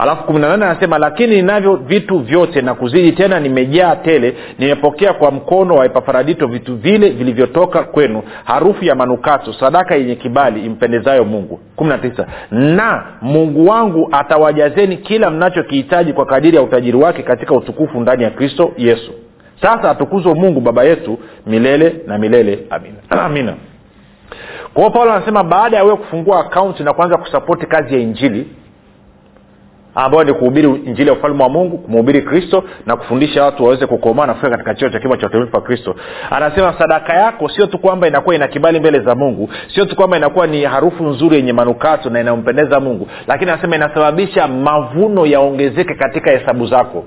alafu 0.00 0.24
kumi 0.24 0.38
na 0.38 0.48
nane 0.48 0.64
anasema 0.64 0.98
lakini 0.98 1.36
ninavyo 1.36 1.76
vitu 1.76 2.18
vyote 2.18 2.62
na 2.62 2.74
kuzidi 2.74 3.12
tena 3.12 3.40
nimejaa 3.40 3.96
tele 3.96 4.34
nimepokea 4.58 5.12
kwa 5.12 5.30
mkono 5.30 5.74
wa 5.74 5.86
epafaradito 5.86 6.46
vitu 6.46 6.76
vile 6.76 7.08
vilivyotoka 7.10 7.82
kwenu 7.82 8.22
harufu 8.44 8.84
ya 8.84 8.94
manukato 8.94 9.52
sadaka 9.52 9.94
yenye 9.94 10.14
kibali 10.14 10.64
impendezayo 10.66 11.24
mungu. 11.24 11.60
Kumi 11.76 11.90
na 11.90 11.98
tisa 11.98 12.26
na 12.50 13.06
mungu 13.22 13.66
wangu 13.66 14.08
atawajazeni 14.12 14.96
kila 14.96 15.30
mnachokihitaji 15.30 16.12
kwa 16.12 16.26
kadiri 16.26 16.56
ya 16.56 16.62
utajiri 16.62 16.96
wake 16.96 17.22
katika 17.22 17.54
utukufu 17.54 18.00
ndani 18.00 18.22
ya 18.22 18.30
kristo 18.30 18.72
yesu. 18.76 19.12
Sasa 19.62 19.90
atukuzwe 19.90 20.34
mungu 20.34 20.60
baba 20.60 20.84
yetu 20.84 21.18
milele 21.46 21.96
na 22.06 22.18
milele. 22.18 22.58
Amina. 22.70 22.96
Amina. 23.24 23.54
Kwao 24.74 24.90
paulo 24.90 25.12
anasema 25.12 25.44
baada 25.44 25.76
ya 25.76 25.84
wewe 25.84 25.96
kufungua 25.96 26.40
akaunti 26.40 26.82
na 26.82 26.92
kuanza 26.92 27.16
kusapoti 27.16 27.66
kazi 27.66 27.94
ya 27.94 28.00
injili 28.00 28.46
ambayo 30.04 30.24
ni 30.24 30.32
kuhubiri 30.32 30.68
injili 30.86 31.08
ya 31.08 31.14
ufalme 31.16 31.42
wa 31.42 31.48
mungu 31.48 31.78
kumhubiri 31.78 32.22
kristo 32.22 32.64
na 32.86 32.96
kufundisha 32.96 33.44
watu 33.44 33.64
waweze 33.64 33.86
kukomaa 33.86 34.26
na 34.26 34.34
kufika 34.34 34.50
katika 34.50 34.74
cheo 34.74 34.88
cha 34.88 35.00
kima 35.00 35.16
cha 35.16 35.26
utimilifu 35.26 35.56
wa 35.56 35.62
kristo. 35.62 35.94
Anasema 36.30 36.74
sadaka 36.78 37.12
yako 37.14 37.48
sio 37.48 37.66
tu 37.66 37.78
kwamba 37.78 38.08
inakuwa 38.08 38.34
ina 38.34 38.48
kibali 38.48 38.80
mbele 38.80 39.00
za 39.00 39.14
mungu 39.14 39.50
sio 39.74 39.84
tu 39.84 39.96
kwamba 39.96 40.16
inakuwa 40.16 40.46
ni 40.46 40.64
harufu 40.64 41.04
nzuri 41.04 41.36
yenye 41.36 41.52
manukato 41.52 42.10
na 42.10 42.20
inayompendeza 42.20 42.80
mungu 42.80 43.08
lakini 43.26 43.50
anasema 43.50 43.76
inasababisha 43.76 44.48
mavuno 44.48 45.26
yaongezeke 45.26 45.94
katika 45.94 46.30
hesabu 46.30 46.66
zako. 46.66 47.04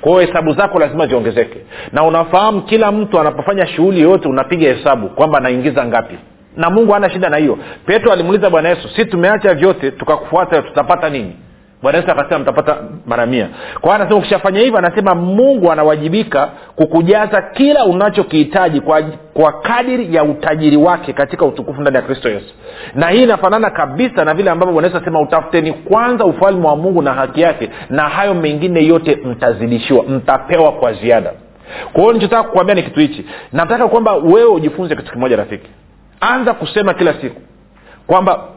Kwa 0.00 0.12
hiyo 0.12 0.26
hesabu 0.26 0.52
zako 0.52 0.78
lazima 0.78 1.06
ziongezeke. 1.06 1.58
Na 1.92 2.02
unafahamu 2.04 2.62
kila 2.62 2.92
mtu 2.92 3.20
anapofanya 3.20 3.66
shughuli 3.66 4.00
yoyote 4.00 4.28
unapiga 4.28 4.74
hesabu 4.74 5.08
kwamba 5.08 5.38
anaingiza 5.38 5.84
ngapi. 5.86 6.18
Na 6.56 6.70
mungu 6.70 6.92
hana 6.92 7.10
shida 7.10 7.28
na 7.28 7.36
hiyo. 7.36 7.58
Petro 7.86 8.12
alimuuliza 8.12 8.50
bwana 8.50 8.68
yesu 8.68 8.88
si 8.96 9.04
tumeacha 9.04 9.54
vyote 9.54 9.90
tukakufuata 9.90 10.62
tutapata 10.62 11.10
nini 11.10 11.36
bwana 11.84 11.98
akasema 11.98 12.38
mtapata 12.38 12.76
mara 13.06 13.26
mia. 13.26 13.48
Kwa 13.80 13.82
hiyo 13.82 13.94
anasema 13.94 14.18
ukishafanya 14.18 14.60
hivyo 14.60 14.78
anasema 14.78 15.14
mungu 15.14 15.72
anawajibika 15.72 16.48
kukujaza 16.76 17.42
kila 17.42 17.84
unachokihitaji 17.84 18.80
kwa, 18.80 19.02
kwa 19.34 19.52
kadiri 19.52 20.14
ya 20.14 20.24
utajiri 20.24 20.76
wake 20.76 21.12
katika 21.12 21.44
utukufu 21.44 21.80
ndani 21.80 21.96
ya 21.96 22.02
kristo 22.02 22.30
yesu. 22.30 22.54
Na 22.94 23.08
hii 23.08 23.22
inafanana 23.22 23.70
kabisa 23.70 24.24
na 24.24 24.34
vile 24.34 24.50
ambavyo 24.50 24.72
bwana 24.72 24.88
anasema 24.94 25.20
utafuteni 25.20 25.72
kwanza 25.72 26.24
ufalme 26.24 26.66
wa 26.66 26.76
mungu 26.76 27.02
na 27.02 27.12
haki 27.14 27.40
yake 27.40 27.70
na 27.90 28.02
hayo 28.08 28.34
mengine 28.34 28.86
yote 28.86 29.16
mtazidishiwa 29.24 30.04
mtapewa 30.04 30.72
kwa 30.72 30.92
ziada. 30.92 31.32
Kwa 31.92 32.00
hiyo 32.02 32.12
nichotaka 32.12 32.42
kukwambia 32.42 32.74
ni 32.74 32.82
kitu 32.82 33.00
hichi. 33.00 33.26
Nataka 33.52 33.88
kwamba 33.88 34.14
wewe 34.14 34.50
ujifunze 34.50 34.96
kitu 34.96 35.12
kimoja 35.12 35.36
rafiki. 35.36 35.70
Anza 36.20 36.54
kusema 36.54 36.94
kila 36.94 37.14
siku 37.20 37.40
kwamba 38.06 38.53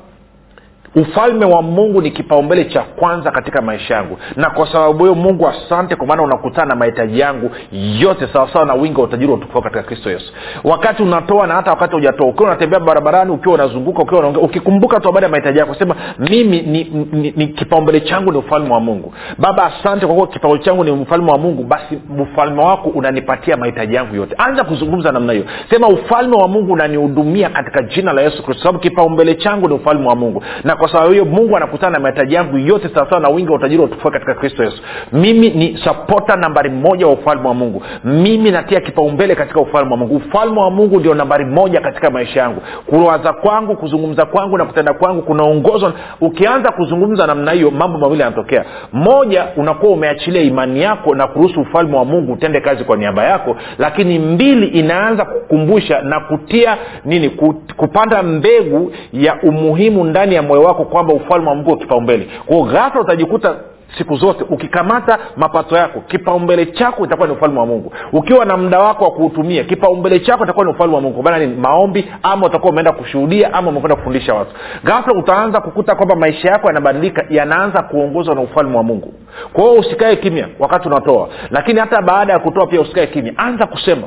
ufalme 0.96 1.46
wa 1.46 1.62
mungu 1.62 2.02
ni 2.02 2.12
kipaumbele 2.12 2.66
cha 2.66 2.82
kwanza 2.82 3.32
katika 3.32 3.62
maisha 3.62 3.94
yangu. 3.96 4.18
Na 4.36 4.50
kwa 4.50 4.72
sababu 4.72 5.04
hiyo 5.04 5.16
mungu 5.16 5.48
asante 5.48 5.96
kwa 5.96 6.08
maana 6.08 6.24
unakutana 6.24 6.68
na 6.68 6.76
mahitaji 6.76 7.20
yangu 7.20 7.52
yote 8.00 8.28
sawasawa 8.34 8.66
na 8.66 8.74
wingi 8.74 8.98
wa 9.00 9.04
utajiri 9.04 9.32
wa 9.32 9.38
utukufu 9.38 9.62
katika 9.62 9.84
kristo 9.84 10.10
yesu. 10.12 10.34
Wakati 10.64 11.04
unatoa 11.04 11.48
na 11.48 11.54
hata 11.54 11.70
wakati 11.72 11.96
hujatoa 11.96 12.28
ukiwa 12.28 12.50
unatembea 12.50 12.80
barabarani 12.80 13.32
ukiwa 13.32 13.56
unazunguka 13.56 14.04
ukiwa 14.04 14.20
unaongea 14.20 14.42
ukikumbuka 14.44 15.00
tu 15.00 15.08
habari 15.08 15.24
ya 15.24 15.30
mahitaji 15.30 15.60
yako 15.60 15.74
sema 15.76 15.96
mimi 16.20 16.62
ni, 16.62 16.84
ni, 17.12 17.34
ni, 17.36 17.48
kipaumbele 17.48 18.02
changu 18.02 18.32
ni 18.32 18.38
ufalme 18.38 18.74
wa 18.74 18.80
mungu. 18.80 19.14
Baba 19.38 19.64
asante 19.66 20.06
kwa 20.06 20.16
kuwa 20.16 20.28
kipaumbele 20.28 20.64
changu 20.66 20.84
ni 20.84 20.92
ufalme 20.92 21.32
wa 21.32 21.38
mungu 21.38 21.64
basi 21.64 22.00
ufalme 22.22 22.62
wako 22.64 22.90
unanipatia 22.90 23.58
mahitaji 23.58 23.96
yangu 23.96 24.16
yote. 24.16 24.36
Anza 24.38 24.64
kuzungumza 24.64 25.12
namna 25.12 25.34
hiyo. 25.34 25.46
Sema 25.70 25.88
ufalme 25.88 26.36
wa 26.38 26.48
mungu 26.48 26.74
unanihudumia 26.74 27.50
katika 27.50 27.82
jina 27.84 28.14
la 28.14 28.22
yesu 28.22 28.44
kristo. 28.44 28.64
Sababu 28.64 28.80
kipaumbele 28.80 29.36
changu 29.36 29.68
ni 29.68 29.74
ufalme 29.74 30.08
wa 30.08 30.16
mungu. 30.16 30.44
Na 30.64 30.76
kwa 30.80 30.92
sababu 30.92 31.12
hiyo 31.12 31.26
mungu 31.26 31.58
anakutana 31.58 31.92
na 31.94 32.00
mahitaji 32.00 32.36
yangu 32.36 32.58
yote 32.58 32.90
sawasawa 32.94 33.22
na 33.22 33.30
wingi 33.30 33.50
wa 33.50 33.56
utajiri 33.56 33.80
wa 33.80 33.86
utukufu 33.86 34.12
katika 34.12 34.34
kristo 34.34 34.64
yesu. 34.64 34.82
Mimi 35.14 35.50
ni 35.50 35.80
sapota 35.84 36.36
nambari 36.36 36.70
moja 36.70 37.08
wa 37.08 37.14
ufalme 37.14 37.48
wa 37.48 37.54
mungu. 37.54 37.84
Mimi 38.04 38.52
natia 38.52 38.82
kipaumbele 38.82 39.36
katika 39.36 39.60
ufalme 39.62 39.92
wa 39.92 39.98
mungu. 39.98 40.16
Ufalme 40.16 40.60
wa 40.60 40.72
mungu 40.72 41.00
ndio 41.00 41.14
nambari 41.14 41.46
moja 41.46 41.82
katika 41.82 42.10
maisha 42.10 42.40
yangu. 42.40 42.62
Kuwaza 42.86 43.34
kwangu 43.34 43.76
kuzungumza 43.76 44.26
kwangu 44.26 44.58
na 44.58 44.66
kutenda 44.66 44.94
kwangu 44.94 45.22
kunaongozwa. 45.22 45.94
Ukianza 46.22 46.72
kuzungumza 46.72 47.28
namna 47.28 47.52
hiyo 47.52 47.72
mambo 47.72 47.98
mawili 48.00 48.22
yanatokea. 48.22 48.66
Moja 48.94 49.46
unakuwa 49.58 49.92
umeachilia 49.92 50.42
imani 50.42 50.82
yako 50.82 51.16
na 51.16 51.28
kuruhusu 51.28 51.62
ufalme 51.62 51.98
wa 51.98 52.06
mungu 52.06 52.34
utende 52.34 52.62
kazi 52.62 52.84
kwa 52.84 52.98
niaba 52.98 53.24
yako. 53.24 53.56
Lakini 53.78 54.20
mbili 54.20 54.68
inaanza 54.68 55.26
kukumbusha 55.26 56.02
na 56.02 56.20
kutia 56.20 56.78
nini 57.06 57.30
kupanda 57.78 58.24
mbegu 58.24 58.92
ya 59.14 59.38
umuhimu 59.44 60.04
ndani 60.04 60.36
ya 60.36 60.42
moyo 60.42 60.67
wako 60.68 60.86
kwamba 60.86 61.14
ufalme 61.14 61.50
wa 61.50 61.56
mungu 61.56 61.78
kipaumbele. 61.78 62.28
Kwao 62.46 62.64
ghafla 62.64 63.02
utajikuta 63.02 63.56
siku 63.98 64.16
zote 64.16 64.44
ukikamata 64.50 65.20
mapato 65.38 65.78
yako 65.78 66.00
kipaumbele 66.08 66.66
chako 66.66 67.06
itakuwa 67.06 67.28
ni 67.28 67.34
ufalme 67.34 67.60
wa 67.60 67.66
mungu. 67.66 67.94
Ukiwa 68.14 68.46
na 68.46 68.58
muda 68.58 68.80
wako 68.80 69.04
wa 69.06 69.12
kuutumia 69.12 69.64
kipaumbele 69.64 70.20
chako 70.20 70.44
itakuwa 70.44 70.66
ni 70.66 70.72
ufalme 70.72 70.96
wa 70.96 71.02
mungu. 71.02 71.24
Maana 71.24 71.38
ni 71.46 71.48
maombi 71.56 72.12
ama 72.24 72.46
utakuwa 72.46 72.72
umeenda 72.72 72.92
kushuhudia 72.92 73.54
ama 73.54 73.70
umekwenda 73.70 73.96
kufundisha 73.96 74.34
watu. 74.34 74.52
Ghafla 74.84 75.14
utaanza 75.14 75.62
kukuta 75.62 75.96
kwamba 75.96 76.16
maisha 76.16 76.50
yako 76.50 76.68
yanabadilika 76.68 77.26
yanaanza 77.30 77.82
kuongozwa 77.84 78.36
na 78.36 78.42
ufalme 78.42 78.78
wa 78.78 78.84
mungu. 78.84 79.14
Kwa 79.54 79.64
hiyo 79.64 79.80
usikae 79.80 80.16
kimya 80.16 80.48
wakati 80.60 80.88
unatoa. 80.88 81.30
Lakini 81.52 81.80
hata 81.80 82.02
baada 82.02 82.34
ya 82.34 82.40
kutoa 82.40 82.68
pia 82.68 82.82
usikae 82.82 83.08
kimya. 83.08 83.34
Anza 83.38 83.66
kusema 83.68 84.04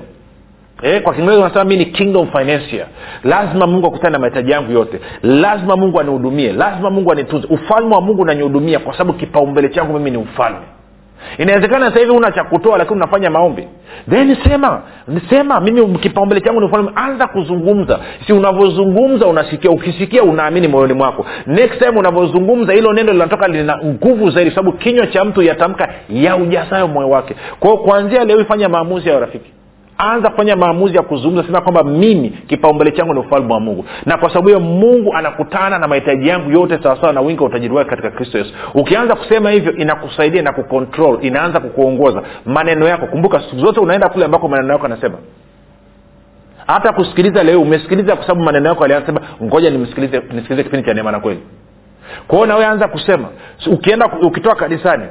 Eh, 0.83 1.03
kwa 1.03 1.15
kiingereza 1.15 1.41
unasema 1.43 1.65
mi 1.65 1.77
ni 1.77 1.87
kingdom 1.87 2.27
financier. 2.27 2.87
Lazima 3.25 3.67
mungu 3.67 3.87
akutane 3.87 4.13
na 4.13 4.19
mahitaji 4.19 4.51
yangu 4.51 4.73
yote. 4.73 5.01
Lazima 5.23 5.77
mungu 5.77 6.01
anihudumie. 6.01 6.53
Lazima 6.53 6.91
mungu 6.91 7.13
anitunze. 7.13 7.47
Ufalme 7.51 7.95
wa 7.95 8.01
mungu 8.01 8.23
unanihudumia 8.23 8.79
kwa 8.79 8.93
sababu 8.93 9.13
kipaumbele 9.19 9.69
changu 9.69 9.93
mimi 9.93 10.11
ni 10.11 10.17
ufalme. 10.17 10.59
Inawezekana 11.39 11.87
sasa 11.87 12.01
hivi 12.01 12.11
una 12.13 12.31
cha 12.33 12.45
kutoa 12.45 12.79
lakini 12.79 12.97
unafanya 12.97 13.31
maombi. 13.31 13.69
Then 14.11 14.37
sema 14.45 14.83
sema 15.31 15.61
mimi 15.61 15.99
kipaumbele 15.99 16.41
changu 16.41 16.61
ni 16.61 16.67
ufalme. 16.67 16.91
Anza 16.95 17.27
kuzungumza. 17.27 17.99
Si 18.27 18.33
unavyozungumza 18.33 19.27
unasikia. 19.27 19.71
Ukisikia 19.71 20.23
unaamini 20.23 20.69
moyoni 20.69 20.93
mwako. 20.95 21.27
Next 21.47 21.79
time 21.79 21.99
unavyozungumza 21.99 22.73
hilo 22.73 22.93
neno 22.93 23.13
linatoka 23.13 23.49
lina 23.49 23.79
nguvu 23.85 24.31
zaidi 24.31 24.51
sababu 24.51 24.73
kinywa 24.73 25.07
cha 25.07 25.25
mtu 25.25 25.43
yatamka 25.43 25.89
ya 26.09 26.37
moyo 26.87 27.11
wake. 27.11 27.35
Kwao 27.61 27.77
kuanzia 27.77 28.25
leo 28.25 28.41
ifanya 28.41 28.69
maamuzi 28.69 29.09
ya 29.09 29.21
rafiki 29.21 29.51
anza 30.05 30.31
kufanya 30.31 30.57
maamuzi 30.57 30.97
ya 30.97 31.03
kuzungumza 31.03 31.47
sema 31.47 31.61
kwamba 31.61 31.85
mimi 31.85 32.31
kipaumbele 32.31 32.91
changu 32.93 33.15
ni 33.15 33.21
ufalme 33.21 33.53
wa 33.55 33.61
mungu. 33.61 33.85
Na 34.07 34.17
kwa 34.19 34.29
sababu 34.29 34.49
hiyo 34.49 34.61
mungu 34.61 35.15
anakutana 35.15 35.79
na 35.79 35.89
mahitaji 35.89 36.29
yangu 36.29 36.51
yote 36.51 36.79
sawasawa 36.83 37.13
na 37.13 37.21
wingi 37.21 37.41
wa 37.43 37.49
utajiri 37.49 37.75
wake 37.75 37.91
katika 37.91 38.11
kristo 38.11 38.39
yesu. 38.39 38.55
Ukianza 38.75 39.15
kusema 39.15 39.51
hivyo 39.51 39.73
inakusaidia 39.73 40.43
na 40.43 40.53
kucontrol 40.53 41.19
inaanza 41.23 41.61
kukuongoza 41.61 42.23
maneno 42.47 42.89
yako. 42.89 43.07
Kumbuka 43.07 43.41
siku 43.41 43.57
zote 43.57 43.81
unaenda 43.81 44.09
kule 44.09 44.25
ambako 44.25 44.49
maneno 44.49 44.73
yako 44.73 44.87
anasema 44.87 45.19
hata 46.67 46.93
kusikiliza 46.93 47.43
leo 47.43 47.61
umesikiliza 47.61 48.17
kwa 48.17 48.27
sababu 48.27 48.45
maneno 48.45 48.69
yako 48.69 48.85
alianasema 48.85 49.21
ngoja 49.43 49.71
nimsikilize 49.71 50.23
nisikilize 50.33 50.63
kipindi 50.65 50.87
cha 50.87 50.95
neema 50.95 51.13
na 51.13 51.21
kweli. 51.21 51.41
Kwao 52.29 52.47
nawe 52.47 52.67
anza 52.67 52.89
kusema. 52.89 53.29
Ukienda 53.73 54.07
ukitoa 54.23 54.55
kanisani 54.55 55.05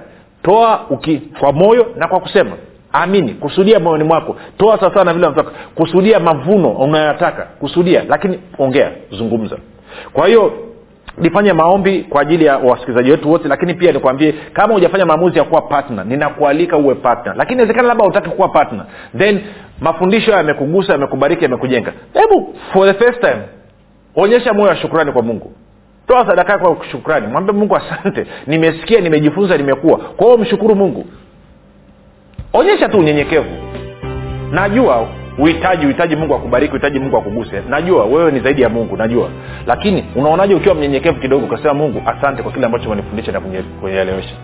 toa 0.44 0.86
uki, 0.90 1.22
kwa 1.40 1.52
moyo 1.54 1.88
na 1.96 2.08
kwa 2.08 2.20
kusema 2.20 2.52
amini 2.94 3.34
kusudia 3.34 3.80
moyoni 3.80 4.04
mwako. 4.04 4.36
Toa 4.58 4.80
sawasawa 4.80 5.06
na 5.06 5.14
vile 5.14 5.28
unataka. 5.28 5.52
Kusudia 5.76 6.20
mavuno 6.20 6.70
unayoyataka 6.70 7.44
kusudia 7.44 8.04
lakini 8.10 8.40
ongea 8.58 8.92
zungumza. 9.12 9.58
Kwa 10.14 10.28
hiyo 10.28 10.54
nifanye 11.18 11.54
maombi 11.54 12.04
kwa 12.10 12.22
ajili 12.22 12.46
ya 12.46 12.58
wasikilizaji 12.58 13.12
wetu 13.12 13.32
wote 13.32 13.48
lakini 13.48 13.74
pia 13.74 13.92
nikwambie 13.92 14.34
kama 14.54 14.74
hujafanya 14.74 15.06
maamuzi 15.06 15.38
ya 15.38 15.44
kuwa 15.44 15.62
partner 15.62 16.06
ninakualika 16.06 16.78
uwe 16.78 16.96
partner. 16.96 17.34
Lakini 17.38 17.54
inawezekana 17.54 17.88
labda 17.88 18.06
utaki 18.06 18.30
kuwa 18.30 18.48
partner. 18.50 18.86
Then 19.18 19.42
mafundisho 19.82 20.32
yamekugusa 20.32 20.94
yamekubariki 20.94 21.44
yamekujenga. 21.44 21.94
Hebu 22.14 22.56
for 22.74 22.94
the 22.94 23.06
first 23.06 23.20
time 23.22 23.42
onyesha 24.16 24.54
moyo 24.54 24.68
wa 24.70 24.76
shukrani 24.76 25.12
kwa 25.12 25.22
mungu. 25.22 25.52
Toa 26.08 26.26
sadaka 26.28 26.58
kwa 26.58 26.78
shukrani. 26.92 27.28
Mwambie 27.28 27.54
mungu 27.56 27.76
asante. 27.76 28.26
Nimesikia 28.48 29.00
nimejifunza 29.02 29.58
nimekuwa 29.58 29.98
kwa 29.98 30.26
hiyo 30.26 30.38
mshukuru 30.38 30.76
mungu 30.76 31.06
onyesha 32.54 32.90
tu 32.90 32.98
unyenyekevu. 33.00 33.50
Najua 34.52 35.08
uhitaji 35.38 35.86
uhitaji 35.86 36.16
mungu 36.16 36.36
akubariki 36.36 36.72
uhitaji 36.74 37.00
mungu 37.00 37.18
akuguse. 37.18 37.62
Najua 37.70 38.06
wewe 38.06 38.32
ni 38.32 38.40
zaidi 38.40 38.62
ya 38.62 38.70
mungu 38.70 38.98
najua. 38.98 39.30
Lakini 39.68 40.06
unaonaje 40.16 40.56
ukiwa 40.56 40.76
mnyenyekevu 40.76 41.20
kidogo 41.20 41.46
ukasema 41.46 41.74
mungu 41.74 42.02
asante 42.06 42.44
kwa 42.44 42.52
kile 42.52 42.66
ambacho 42.66 42.88
umenifundisha 42.88 43.32
na 43.32 43.40
kunielewesha 43.82 44.36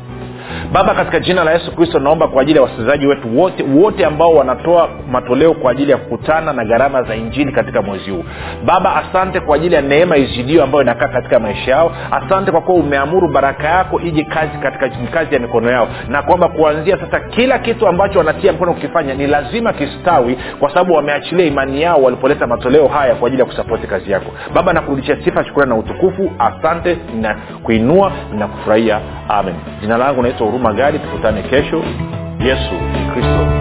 baba 0.72 0.94
katika 0.96 1.20
jina 1.20 1.44
la 1.44 1.52
yesu 1.52 1.76
kristo 1.76 2.00
naomba 2.00 2.28
kwa 2.28 2.42
ajili 2.42 2.58
ya 2.58 2.64
wasikilizaji 2.64 3.08
wetu 3.08 3.40
wote 3.40 3.64
wote 3.64 4.06
ambao 4.06 4.34
wanatoa 4.36 4.90
matoleo 5.12 5.54
kwa 5.54 5.72
ajili 5.72 5.92
ya 5.92 5.98
kukutana 5.98 6.54
na 6.54 6.66
gharama 6.66 7.04
za 7.04 7.16
injili 7.16 7.52
katika 7.52 7.82
mwezi 7.82 8.12
huu. 8.12 8.24
Baba 8.66 8.96
asante 8.96 9.40
kwa 9.40 9.56
ajili 9.56 9.76
ya 9.76 9.82
neema 9.82 10.18
izidio 10.18 10.64
ambayo 10.64 10.84
inakaa 10.84 11.08
katika 11.08 11.40
maisha 11.40 11.72
yao. 11.72 11.92
Asante 12.12 12.52
kwa 12.52 12.62
kuwa 12.62 12.78
umeamuru 12.78 13.28
baraka 13.28 13.68
yako 13.68 14.00
ije 14.02 14.24
kazi 14.24 14.58
katika 14.58 14.90
kazi 15.14 15.34
ya 15.36 15.40
mikono 15.42 15.72
yao. 15.72 15.88
Na 16.10 16.22
kwamba 16.24 16.48
kuanzia 16.48 16.98
sasa 16.98 17.20
kila 17.20 17.60
kitu 17.60 17.88
ambacho 17.88 18.18
wanatia 18.20 18.54
mkono 18.54 18.74
kukifanya 18.74 19.14
ni 19.14 19.28
lazima 19.28 19.74
kistawi 19.74 20.38
kwa 20.60 20.70
sababu 20.70 20.94
wameachilia 20.94 21.46
imani 21.46 21.82
yao 21.82 22.02
walipoleta 22.04 22.48
matoleo 22.48 22.88
haya 22.88 23.16
kwa 23.16 23.28
ajili 23.28 23.42
ya 23.42 23.46
kusapoti 23.46 23.88
kazi 23.88 24.12
yako. 24.12 24.32
Baba 24.54 24.74
nakurudishia 24.74 25.18
sifa 25.24 25.44
shukurani 25.46 25.70
na 25.72 25.78
utukufu. 25.78 26.32
Asante 26.40 26.98
na 27.22 27.36
kuinua 27.64 28.12
na 28.38 28.48
kufurahia. 28.48 29.00
Amen. 29.30 29.56
Jina 29.82 29.98
langu 29.98 30.22
naitwa 30.36 30.48
huruma 30.48 30.74
gadi 30.74 31.00
tukutane 31.00 31.44
kesho. 31.44 31.84
Yesu 32.40 32.76
kristo. 33.14 33.55